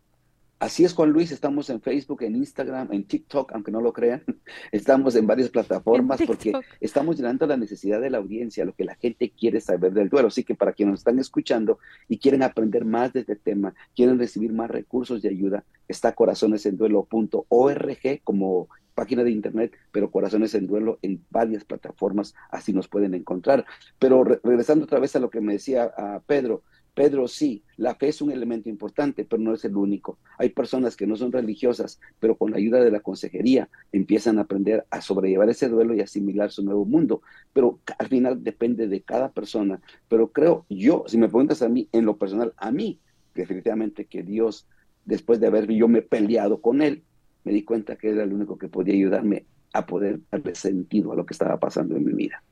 Así 0.60 0.86
es, 0.86 0.94
Juan 0.94 1.10
Luis, 1.10 1.32
estamos 1.32 1.70
en 1.70 1.82
Facebook, 1.82 2.24
en 2.24 2.38
Instagram, 2.38 2.94
en 2.94 3.04
TikTok, 3.04 3.52
aunque 3.54 3.72
no 3.72 3.82
lo 3.82 3.92
crean. 3.92 4.24
Estamos 4.72 5.14
en 5.16 5.28
varias 5.28 5.50
plataformas 5.50 6.22
porque 6.26 6.54
estamos 6.80 7.18
llenando 7.18 7.46
la 7.46 7.58
necesidad 7.58 8.00
de 8.00 8.10
la 8.10 8.20
audiencia, 8.20 8.64
lo 8.64 8.74
que 8.74 8.86
la 8.86 8.96
gente 8.96 9.32
quiere 9.32 9.60
saber 9.60 9.94
del 9.94 10.08
duelo. 10.08 10.30
Así 10.30 10.46
que 10.46 10.56
para 10.56 10.72
quienes 10.72 10.94
nos 10.94 11.00
están 11.02 11.20
escuchando 11.20 11.80
y 12.08 12.18
quieren 12.18 12.44
aprender 12.44 12.86
más 12.86 13.12
de 13.12 13.20
este 13.22 13.36
tema, 13.36 13.74
quieren 13.94 14.18
recibir 14.18 14.54
más 14.54 14.72
recursos 14.72 15.22
de 15.22 15.30
ayuda, 15.30 15.66
está 15.90 16.14
corazonesenduelo.org 16.14 18.22
como 18.24 18.70
página 18.94 19.24
de 19.24 19.32
internet, 19.32 19.74
pero 19.92 20.12
Corazones 20.12 20.54
en 20.56 20.68
Duelo 20.68 21.00
en 21.02 21.24
varias 21.30 21.66
plataformas, 21.66 22.36
así 22.52 22.74
nos 22.74 22.88
pueden 22.88 23.14
encontrar. 23.14 23.66
Pero 24.00 24.24
regresando 24.24 24.86
otra 24.86 25.00
vez 25.00 25.16
a 25.16 25.20
lo 25.20 25.30
que 25.30 25.42
me 25.42 25.54
decía 25.54 25.92
a 25.98 26.22
Pedro, 26.26 26.64
Pedro, 26.94 27.28
sí, 27.28 27.64
la 27.78 27.96
fe 27.96 28.10
es 28.10 28.22
un 28.22 28.32
elemento 28.32 28.70
importante, 28.70 29.26
pero 29.26 29.42
no 29.42 29.54
es 29.54 29.66
el 29.66 29.76
único. 29.76 30.20
Hay 30.38 30.50
personas 30.50 30.96
que 30.96 31.08
no 31.08 31.16
son 31.16 31.32
religiosas, 31.32 32.00
pero 32.20 32.38
con 32.38 32.52
la 32.52 32.58
ayuda 32.58 32.84
de 32.84 32.92
la 32.92 33.00
consejería 33.00 33.68
empiezan 33.92 34.38
a 34.38 34.42
aprender 34.42 34.86
a 34.92 35.02
sobrellevar 35.02 35.50
ese 35.50 35.70
duelo 35.70 35.96
y 35.96 36.02
asimilar 36.02 36.52
su 36.52 36.64
nuevo 36.64 36.86
mundo. 36.86 37.24
Pero 37.52 37.80
al 37.98 38.08
final 38.08 38.44
depende 38.44 38.88
de 38.88 39.02
cada 39.02 39.32
persona. 39.32 39.82
Pero 40.08 40.32
creo 40.32 40.66
yo, 40.70 41.04
si 41.08 41.18
me 41.18 41.28
preguntas 41.28 41.64
a 41.64 41.70
mí, 41.70 41.90
en 41.92 42.06
lo 42.06 42.18
personal, 42.18 42.54
a 42.58 42.72
mí, 42.72 43.00
definitivamente 43.34 44.06
que 44.06 44.22
Dios, 44.22 44.68
después 45.06 45.40
de 45.40 45.48
haber 45.48 45.72
yo 45.72 45.88
me 45.88 46.04
peleado 46.04 46.62
con 46.62 46.84
Él, 46.84 47.04
me 47.44 47.54
di 47.54 47.64
cuenta 47.64 47.96
que 47.96 48.12
era 48.12 48.24
el 48.24 48.34
único 48.34 48.58
que 48.58 48.68
podía 48.68 48.94
ayudarme 48.94 49.46
a 49.74 49.88
poder 49.88 50.20
darle 50.32 50.54
sentido 50.54 51.12
a 51.12 51.16
lo 51.16 51.26
que 51.26 51.34
estaba 51.34 51.60
pasando 51.60 51.96
en 51.96 52.06
mi 52.06 52.14
vida. 52.14 52.44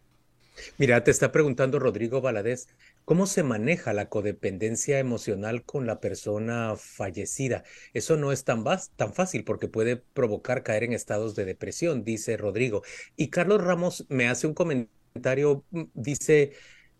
Mira, 0.77 1.03
te 1.03 1.11
está 1.11 1.31
preguntando 1.31 1.79
Rodrigo 1.79 2.21
Valadez, 2.21 2.67
¿cómo 3.05 3.25
se 3.27 3.43
maneja 3.43 3.93
la 3.93 4.09
codependencia 4.09 4.99
emocional 4.99 5.63
con 5.63 5.85
la 5.85 5.99
persona 5.99 6.75
fallecida? 6.77 7.63
Eso 7.93 8.17
no 8.17 8.31
es 8.31 8.43
tan, 8.43 8.63
tan 8.95 9.13
fácil 9.13 9.43
porque 9.43 9.67
puede 9.67 9.97
provocar 9.97 10.63
caer 10.63 10.83
en 10.83 10.93
estados 10.93 11.35
de 11.35 11.45
depresión, 11.45 12.03
dice 12.03 12.37
Rodrigo. 12.37 12.83
Y 13.15 13.29
Carlos 13.29 13.63
Ramos 13.63 14.05
me 14.09 14.27
hace 14.27 14.47
un 14.47 14.53
comentario, 14.53 15.65
mm, 15.71 15.83
dice, 15.93 16.53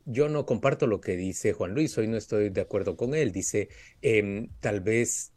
yo 0.06 0.30
no 0.30 0.46
comparto 0.46 0.88
lo 0.88 1.02
que 1.02 1.16
dice 1.18 1.54
Juan 1.54 1.74
Luis, 1.74 1.98
hoy 1.98 2.08
no 2.08 2.18
estoy 2.18 2.50
de 2.50 2.62
acuerdo 2.62 2.96
con 2.98 3.14
él, 3.16 3.32
dice, 3.32 3.70
em, 4.02 4.50
tal 4.60 4.82
vez 4.82 5.34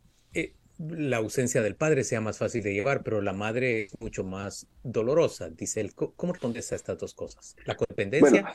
la 0.78 1.18
ausencia 1.18 1.62
del 1.62 1.76
padre 1.76 2.04
sea 2.04 2.20
más 2.20 2.38
fácil 2.38 2.62
de 2.62 2.74
llevar, 2.74 3.02
pero 3.02 3.22
la 3.22 3.32
madre 3.32 3.84
es 3.84 4.00
mucho 4.00 4.24
más 4.24 4.66
dolorosa, 4.82 5.50
dice 5.50 5.80
él. 5.80 5.94
¿Cómo 5.94 6.32
respondes 6.32 6.72
a 6.72 6.76
estas 6.76 6.98
dos 6.98 7.14
cosas? 7.14 7.56
¿La 7.64 7.76
codependencia? 7.76 8.52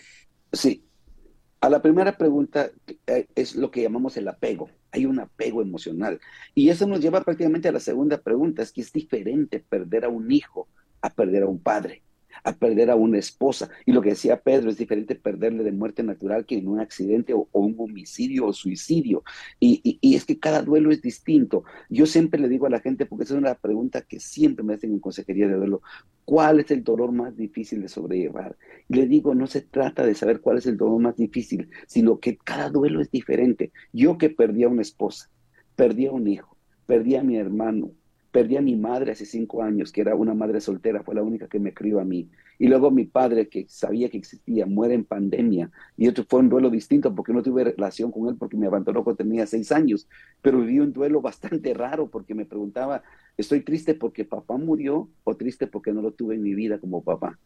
Sí. 0.51 0.85
A 1.61 1.69
la 1.69 1.81
primera 1.81 2.17
pregunta 2.17 2.71
eh, 3.07 3.27
es 3.35 3.55
lo 3.55 3.69
que 3.69 3.81
llamamos 3.81 4.15
el 4.17 4.27
apego. 4.27 4.69
Hay 4.91 5.05
un 5.05 5.19
apego 5.19 5.61
emocional. 5.61 6.19
Y 6.55 6.69
eso 6.69 6.87
nos 6.87 7.01
lleva 7.01 7.21
prácticamente 7.23 7.67
a 7.67 7.73
la 7.73 7.81
segunda 7.81 8.21
pregunta, 8.21 8.63
es 8.63 8.71
que 8.71 8.81
es 8.81 8.93
diferente 8.93 9.59
perder 9.59 10.05
a 10.05 10.09
un 10.09 10.31
hijo 10.31 10.67
a 11.01 11.09
perder 11.09 11.43
a 11.43 11.47
un 11.47 11.59
padre 11.59 12.01
a 12.43 12.53
perder 12.53 12.89
a 12.89 12.95
una 12.95 13.17
esposa. 13.17 13.69
Y 13.85 13.91
lo 13.91 14.01
que 14.01 14.09
decía 14.09 14.41
Pedro, 14.41 14.69
es 14.69 14.77
diferente 14.77 15.15
perderle 15.15 15.63
de 15.63 15.71
muerte 15.71 16.03
natural 16.03 16.45
que 16.45 16.57
en 16.57 16.67
un 16.67 16.79
accidente 16.79 17.33
o, 17.33 17.47
un 17.51 17.75
homicidio 17.77 18.47
o 18.47 18.53
suicidio. 18.53 19.23
Y, 19.59 19.99
es 20.01 20.25
que 20.25 20.39
cada 20.39 20.61
duelo 20.61 20.91
es 20.91 21.01
distinto. 21.01 21.63
Yo 21.89 22.05
siempre 22.05 22.39
le 22.39 22.49
digo 22.49 22.65
a 22.65 22.69
la 22.69 22.79
gente, 22.79 23.05
porque 23.05 23.23
esa 23.23 23.33
es 23.35 23.39
una 23.39 23.55
pregunta 23.55 24.01
que 24.01 24.19
siempre 24.19 24.63
me 24.63 24.73
hacen 24.73 24.91
en 24.91 24.99
consejería 24.99 25.47
de 25.47 25.55
duelo, 25.55 25.81
¿cuál 26.25 26.59
es 26.59 26.71
el 26.71 26.83
dolor 26.83 27.11
más 27.11 27.35
difícil 27.35 27.81
de 27.81 27.89
sobrellevar? 27.89 28.57
Y 28.87 28.95
le 28.95 29.07
digo, 29.07 29.35
no 29.35 29.47
se 29.47 29.61
trata 29.61 30.05
de 30.05 30.15
saber 30.15 30.41
cuál 30.41 30.57
es 30.57 30.65
el 30.65 30.77
dolor 30.77 30.99
más 31.01 31.15
difícil, 31.15 31.69
sino 31.87 32.19
que 32.19 32.37
cada 32.37 32.69
duelo 32.69 33.01
es 33.01 33.11
diferente. 33.11 33.71
Yo 33.93 34.17
que 34.17 34.29
perdí 34.29 34.63
a 34.63 34.69
una 34.69 34.81
esposa, 34.81 35.29
perdí 35.75 36.07
a 36.07 36.11
un 36.11 36.27
hijo, 36.27 36.57
perdí 36.85 37.15
a 37.15 37.23
mi 37.23 37.37
hermano, 37.37 37.91
Perdí 38.31 38.57
a 38.57 38.61
mi 38.61 38.75
madre 38.75 39.11
hace 39.11 39.25
cinco 39.25 39.63
años, 39.63 39.91
que 39.91 40.01
era 40.01 40.15
una 40.15 40.33
madre 40.33 40.61
soltera, 40.61 41.03
fue 41.03 41.15
la 41.15 41.23
única 41.23 41.47
que 41.47 41.59
me 41.59 41.73
crió 41.73 41.99
a 41.99 42.05
mí. 42.05 42.29
Y 42.59 42.67
luego 42.67 42.91
mi 42.91 43.05
padre, 43.05 43.49
que 43.49 43.65
sabía 43.69 44.09
que 44.09 44.17
existía, 44.17 44.65
muere 44.65 44.93
en 44.93 45.05
pandemia. 45.05 45.71
Y 45.97 46.07
esto 46.07 46.23
fue 46.27 46.41
un 46.41 46.49
duelo 46.49 46.69
distinto 46.69 47.15
porque 47.15 47.33
no 47.33 47.41
tuve 47.41 47.63
relación 47.63 48.11
con 48.11 48.27
él 48.27 48.35
porque 48.37 48.57
me 48.57 48.67
abandonó 48.67 49.03
cuando 49.03 49.23
tenía 49.23 49.47
seis 49.47 49.71
años. 49.71 50.07
Pero 50.41 50.59
viví 50.59 50.79
un 50.79 50.93
duelo 50.93 51.21
bastante 51.29 51.73
raro 51.73 52.09
porque 52.09 52.35
me 52.35 52.45
preguntaba, 52.45 53.01
¿estoy 53.37 53.61
triste 53.61 53.95
porque 53.95 54.25
papá 54.25 54.57
murió 54.57 55.09
o 55.23 55.35
triste 55.35 55.67
porque 55.67 55.93
no 55.93 56.01
lo 56.01 56.11
tuve 56.11 56.35
en 56.35 56.43
mi 56.43 56.53
vida 56.53 56.79
como 56.79 57.03
papá? 57.03 57.39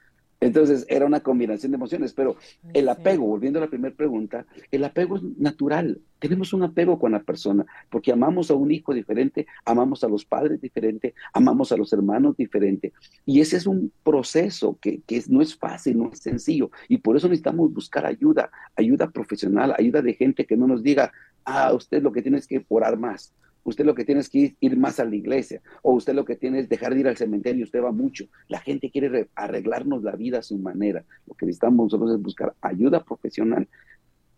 Entonces 0.44 0.86
era 0.90 1.06
una 1.06 1.22
combinación 1.22 1.72
de 1.72 1.78
emociones, 1.78 2.12
pero 2.12 2.36
el 2.74 2.90
apego, 2.90 3.26
volviendo 3.26 3.60
a 3.60 3.62
la 3.62 3.70
primera 3.70 3.96
pregunta, 3.96 4.46
el 4.72 4.84
apego 4.84 5.16
es 5.16 5.24
natural. 5.38 6.02
Tenemos 6.20 6.52
un 6.52 6.64
apego 6.64 7.00
con 7.00 7.14
la 7.14 7.24
persona 7.24 7.66
porque 7.90 8.12
amamos 8.12 8.52
a 8.52 8.54
un 8.54 8.70
hijo 8.70 8.94
diferente, 8.94 9.48
amamos 9.64 10.04
a 10.04 10.10
los 10.10 10.26
padres 10.26 10.60
diferente, 10.60 11.14
amamos 11.32 11.72
a 11.72 11.78
los 11.78 11.94
hermanos 11.94 12.36
diferente. 12.36 12.92
Y 13.26 13.40
ese 13.40 13.56
es 13.56 13.66
un 13.66 13.94
proceso 14.04 14.78
que, 14.82 15.00
que 15.08 15.24
no 15.30 15.42
es 15.42 15.56
fácil, 15.56 15.98
no 15.98 16.12
es 16.12 16.20
sencillo. 16.20 16.72
Y 16.90 16.98
por 16.98 17.16
eso 17.16 17.30
necesitamos 17.30 17.74
buscar 17.74 18.06
ayuda, 18.06 18.52
ayuda 18.76 19.12
profesional, 19.12 19.74
ayuda 19.78 20.02
de 20.02 20.14
gente 20.14 20.46
que 20.46 20.58
no 20.58 20.68
nos 20.68 20.84
diga, 20.84 21.14
ah, 21.46 21.74
usted 21.74 22.04
lo 22.04 22.12
que 22.12 22.22
tiene 22.22 22.40
es 22.40 22.48
que 22.48 22.66
orar 22.68 22.98
más 22.98 23.34
usted 23.64 23.86
lo 23.86 23.96
que 23.96 24.06
tiene 24.06 24.22
es 24.22 24.30
que 24.30 24.56
ir, 24.60 24.78
más 24.78 25.00
a 25.00 25.06
la 25.06 25.16
iglesia, 25.16 25.62
o 25.82 25.94
usted 25.94 26.14
lo 26.14 26.26
que 26.26 26.36
tiene 26.36 26.60
es 26.60 26.70
dejar 26.70 26.94
de 26.94 27.02
ir 27.02 27.08
al 27.08 27.18
cementerio, 27.18 27.64
usted 27.64 27.82
va 27.82 27.92
mucho. 27.92 28.26
La 28.48 28.60
gente 28.60 28.90
quiere 28.90 29.30
arreglarnos 29.36 30.04
la 30.04 30.16
vida 30.16 30.40
a 30.40 30.44
su 30.44 30.58
manera. 30.58 31.04
Lo 31.26 31.34
que 31.34 31.46
necesitamos 31.46 31.86
nosotros 31.86 32.12
es 32.12 32.22
buscar 32.22 32.54
ayuda 32.62 33.04
profesional 33.04 33.68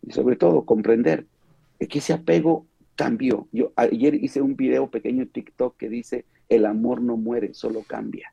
y 0.01 0.11
sobre 0.11 0.35
todo 0.35 0.63
comprender 0.65 1.25
que 1.79 1.99
ese 1.99 2.13
apego 2.13 2.65
cambió. 2.95 3.47
Yo 3.51 3.73
ayer 3.75 4.15
hice 4.15 4.41
un 4.41 4.55
video 4.55 4.89
pequeño 4.89 5.23
en 5.23 5.29
TikTok 5.29 5.75
que 5.77 5.89
dice, 5.89 6.25
el 6.47 6.65
amor 6.65 7.01
no 7.01 7.17
muere, 7.17 7.53
solo 7.53 7.83
cambia. 7.83 8.31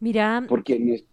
Mira. 0.00 0.44
Porque 0.48 0.78
no 0.78 0.94
es, 0.94 1.04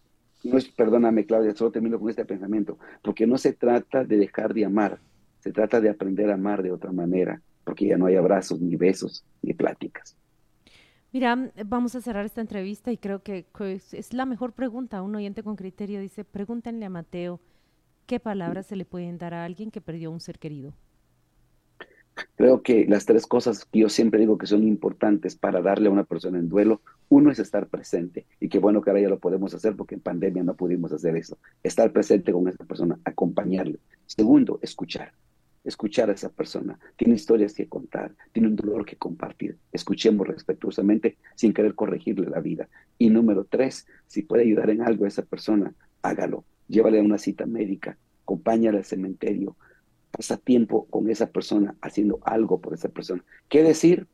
no 0.44 0.58
es, 0.58 0.68
perdóname 0.70 1.26
Claudia, 1.26 1.56
solo 1.56 1.72
termino 1.72 2.00
con 2.00 2.10
este 2.10 2.26
pensamiento, 2.26 2.78
porque 3.02 3.28
no 3.28 3.38
se 3.38 3.54
trata 3.54 4.04
de 4.04 4.18
dejar 4.18 4.54
de 4.54 4.66
amar, 4.66 5.00
se 5.40 5.52
trata 5.52 5.82
de 5.82 5.90
aprender 5.90 6.30
a 6.30 6.36
amar 6.36 6.64
de 6.64 6.72
otra 6.72 6.92
manera 6.92 7.42
porque 7.70 7.86
ya 7.86 8.00
no 8.00 8.08
hay 8.08 8.16
abrazos, 8.16 8.60
ni 8.60 8.76
besos, 8.76 9.24
ni 9.44 9.54
pláticas. 9.54 10.18
Mira, 11.14 11.52
vamos 11.68 11.94
a 11.94 12.02
cerrar 12.02 12.26
esta 12.26 12.42
entrevista 12.42 12.92
y 12.92 12.98
creo 12.98 13.22
que 13.22 13.46
es 13.92 14.12
la 14.12 14.26
mejor 14.26 14.54
pregunta. 14.54 15.04
Un 15.04 15.16
oyente 15.16 15.44
con 15.44 15.56
criterio 15.56 16.02
dice, 16.02 16.24
pregúntenle 16.24 16.88
a 16.88 16.90
Mateo, 16.90 17.40
¿qué 18.08 18.20
palabras 18.20 18.66
se 18.66 18.76
le 18.76 18.86
pueden 18.86 19.20
dar 19.20 19.36
a 19.36 19.46
alguien 19.46 19.70
que 19.70 19.82
perdió 19.82 20.10
un 20.10 20.20
ser 20.20 20.40
querido? 20.40 20.74
Creo 22.38 22.64
que 22.64 22.88
las 22.88 23.06
tres 23.06 23.28
cosas 23.28 23.66
que 23.66 23.82
yo 23.82 23.90
siempre 23.90 24.20
digo 24.20 24.40
que 24.40 24.48
son 24.48 24.64
importantes 24.64 25.36
para 25.36 25.62
darle 25.62 25.90
a 25.90 25.92
una 25.92 26.06
persona 26.06 26.40
en 26.40 26.50
duelo, 26.50 26.82
uno 27.08 27.30
es 27.30 27.38
estar 27.38 27.68
presente, 27.68 28.26
y 28.40 28.50
qué 28.50 28.58
bueno 28.58 28.82
que 28.82 28.90
ahora 28.90 29.04
ya 29.04 29.10
lo 29.10 29.20
podemos 29.20 29.54
hacer 29.54 29.76
porque 29.76 29.94
en 29.94 30.02
pandemia 30.02 30.42
no 30.42 30.56
pudimos 30.56 30.92
hacer 30.92 31.16
eso, 31.16 31.38
estar 31.62 31.92
presente 31.92 32.34
con 32.34 32.48
esa 32.48 32.66
persona, 32.66 32.98
acompañarle. 33.06 33.78
Segundo, 34.08 34.58
escuchar 34.64 35.14
escuchar 35.70 36.10
a 36.10 36.14
esa 36.14 36.30
persona. 36.30 36.80
Tiene 36.98 37.16
historias 37.16 37.54
que 37.54 37.68
contar, 37.68 38.14
tiene 38.32 38.50
un 38.50 38.56
dolor 38.56 38.86
que 38.86 38.98
compartir. 38.98 39.58
Escuchemos 39.72 40.28
respetuosamente 40.28 41.18
sin 41.36 41.54
querer 41.54 41.76
corregirle 41.76 42.30
la 42.30 42.40
vida. 42.40 42.68
Y 42.98 43.10
número 43.10 43.46
tres, 43.46 43.88
si 44.08 44.22
puede 44.22 44.44
ayudar 44.44 44.70
en 44.70 44.82
algo 44.82 45.06
a 45.06 45.08
esa 45.08 45.24
persona, 45.24 45.74
hágalo. 46.02 46.44
Llévale 46.68 47.00
a 47.00 47.04
una 47.04 47.18
cita 47.18 47.46
médica, 47.46 47.98
acompáñale 48.24 48.78
al 48.78 48.86
cementerio, 48.86 49.56
pasa 50.12 50.38
tiempo 50.38 50.86
con 50.90 51.10
esa 51.10 51.28
persona 51.28 51.76
haciendo 51.82 52.20
algo 52.24 52.60
por 52.60 52.74
esa 52.74 52.90
persona. 52.90 53.24
¿Qué 53.48 53.64
decir? 53.64 54.08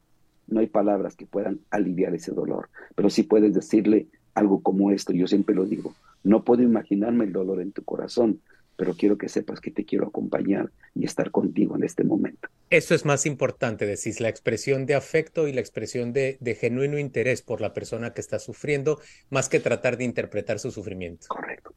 No 0.47 0.59
hay 0.59 0.67
palabras 0.67 1.15
que 1.15 1.25
puedan 1.25 1.59
aliviar 1.71 2.13
ese 2.13 2.31
dolor, 2.31 2.69
pero 2.95 3.09
sí 3.09 3.23
puedes 3.23 3.53
decirle 3.53 4.07
algo 4.35 4.61
como 4.61 4.91
esto, 4.91 5.13
yo 5.13 5.27
siempre 5.27 5.55
lo 5.55 5.65
digo, 5.65 5.93
no 6.23 6.43
puedo 6.43 6.61
imaginarme 6.61 7.25
el 7.25 7.33
dolor 7.33 7.61
en 7.61 7.71
tu 7.71 7.83
corazón, 7.83 8.41
pero 8.75 8.93
quiero 8.95 9.17
que 9.17 9.29
sepas 9.29 9.59
que 9.59 9.71
te 9.71 9.85
quiero 9.85 10.07
acompañar 10.07 10.71
y 10.93 11.05
estar 11.05 11.31
contigo 11.31 11.75
en 11.75 11.83
este 11.83 12.03
momento. 12.03 12.49
Eso 12.69 12.95
es 12.95 13.05
más 13.05 13.25
importante, 13.25 13.85
decís, 13.85 14.19
la 14.19 14.29
expresión 14.29 14.85
de 14.85 14.95
afecto 14.95 15.47
y 15.47 15.53
la 15.53 15.61
expresión 15.61 16.13
de, 16.13 16.57
genuino 16.59 16.97
interés 16.97 17.41
por 17.41 17.61
la 17.61 17.73
persona 17.73 18.13
que 18.13 18.21
está 18.21 18.39
sufriendo, 18.39 18.99
más 19.29 19.49
que 19.49 19.59
tratar 19.59 19.97
de 19.97 20.03
interpretar 20.03 20.59
su 20.59 20.71
sufrimiento. 20.71 21.27
Correcto. 21.27 21.73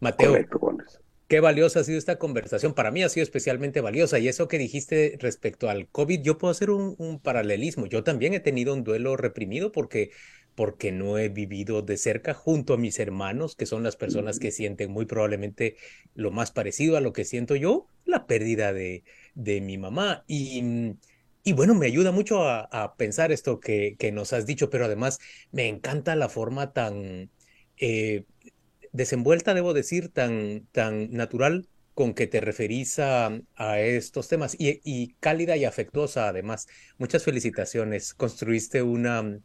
Mateo, 0.00 0.36
qué 1.28 1.40
valiosa 1.40 1.80
ha 1.80 1.84
sido 1.84 1.98
esta 1.98 2.18
conversación. 2.18 2.74
Para 2.74 2.90
mí 2.90 3.02
ha 3.02 3.08
sido 3.08 3.22
especialmente 3.22 3.80
valiosa. 3.80 4.18
Y 4.18 4.28
eso 4.28 4.48
que 4.48 4.58
dijiste 4.58 5.18
respecto 5.20 5.68
al 5.68 5.88
COVID, 5.88 6.22
yo 6.22 6.38
puedo 6.38 6.50
hacer 6.50 6.70
un, 6.70 6.94
un 6.98 7.20
paralelismo. 7.20 7.86
Yo 7.86 8.02
también 8.02 8.32
he 8.32 8.40
tenido 8.40 8.72
un 8.72 8.82
duelo 8.82 9.16
reprimido 9.16 9.72
porque 9.72 10.10
porque 10.60 10.92
no 10.92 11.16
he 11.16 11.30
vivido 11.30 11.80
de 11.80 11.96
cerca 11.96 12.34
junto 12.34 12.74
a 12.74 12.76
mis 12.76 12.98
hermanos, 12.98 13.56
que 13.56 13.64
son 13.64 13.82
las 13.82 13.96
personas 13.96 14.38
que 14.38 14.50
sienten 14.50 14.90
muy 14.90 15.06
probablemente 15.06 15.76
lo 16.14 16.30
más 16.32 16.50
parecido 16.50 16.98
a 16.98 17.00
lo 17.00 17.14
que 17.14 17.24
siento 17.24 17.56
yo, 17.56 17.86
la 18.04 18.26
pérdida 18.26 18.74
de, 18.74 19.02
de 19.34 19.62
mi 19.62 19.78
mamá. 19.78 20.22
Y, 20.26 20.60
mm, 20.60 20.98
y, 21.44 21.52
bueno, 21.54 21.74
me 21.74 21.86
ayuda 21.86 22.12
mucho 22.12 22.46
a, 22.46 22.94
pensar 22.98 23.32
esto 23.32 23.58
que, 23.58 23.96
que, 23.98 24.12
nos 24.12 24.34
has 24.34 24.44
dicho, 24.44 24.68
pero 24.68 24.84
además 24.84 25.18
me 25.50 25.66
encanta 25.66 26.14
la 26.14 26.28
forma 26.28 26.74
tan 26.74 27.30
eh, 27.78 28.24
desenvuelta, 28.92 29.54
debo 29.54 29.72
decir, 29.72 30.10
tan, 30.10 30.66
tan 30.72 31.10
natural 31.10 31.70
con 31.94 32.12
que 32.12 32.26
te 32.26 32.42
referís 32.42 32.98
a, 32.98 33.40
a 33.56 33.80
estos 33.80 34.28
temas 34.28 34.56
y, 34.58 34.82
y, 34.84 35.14
cálida 35.20 35.56
y 35.56 35.64
afectuosa 35.64 36.28
además. 36.28 36.68
Muchas 36.98 37.24
felicitaciones. 37.24 38.12
Construiste 38.12 38.82
una, 38.82 39.40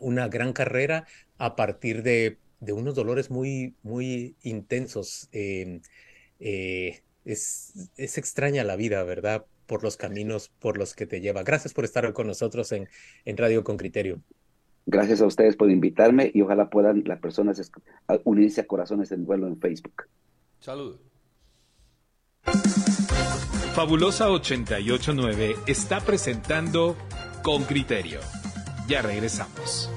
una 0.00 0.28
gran 0.28 0.52
carrera 0.52 1.06
a 1.38 1.56
partir 1.56 2.02
de, 2.02 2.38
unos 2.60 2.94
dolores 2.94 3.30
muy, 3.30 3.74
muy 3.82 4.36
intensos. 4.42 5.28
Em, 5.32 5.80
eh, 6.40 7.00
es, 7.24 7.90
extraña 7.96 8.64
la 8.64 8.76
vida, 8.76 9.02
¿verdad? 9.04 9.44
Por 9.66 9.82
los 9.82 9.96
caminos 9.96 10.50
por 10.58 10.78
los 10.78 10.94
que 10.94 11.06
te 11.06 11.20
lleva. 11.20 11.42
Gracias 11.42 11.74
por 11.74 11.84
estar 11.84 12.10
con 12.12 12.26
nosotros 12.26 12.72
en, 12.72 12.88
en 13.24 13.36
Radio 13.36 13.64
con 13.64 13.76
Criterio. 13.76 14.20
Gracias 14.86 15.20
a 15.20 15.26
ustedes 15.26 15.54
por 15.56 15.70
invitarme 15.70 16.30
y 16.32 16.40
ojalá 16.40 16.70
puedan 16.70 17.02
las 17.04 17.20
personas 17.20 17.70
unirse 18.24 18.62
a 18.62 18.66
Corazones 18.66 19.12
en 19.12 19.26
Vuelo 19.26 19.46
en 19.46 19.60
Facebook. 19.60 20.04
Salud. 20.60 20.98
Fabulosa 23.74 24.30
889 24.30 25.56
está 25.66 26.00
presentando 26.00 26.96
Con 27.42 27.64
Criterio 27.64 28.20
ya 28.88 29.02
regresamos. 29.02 29.90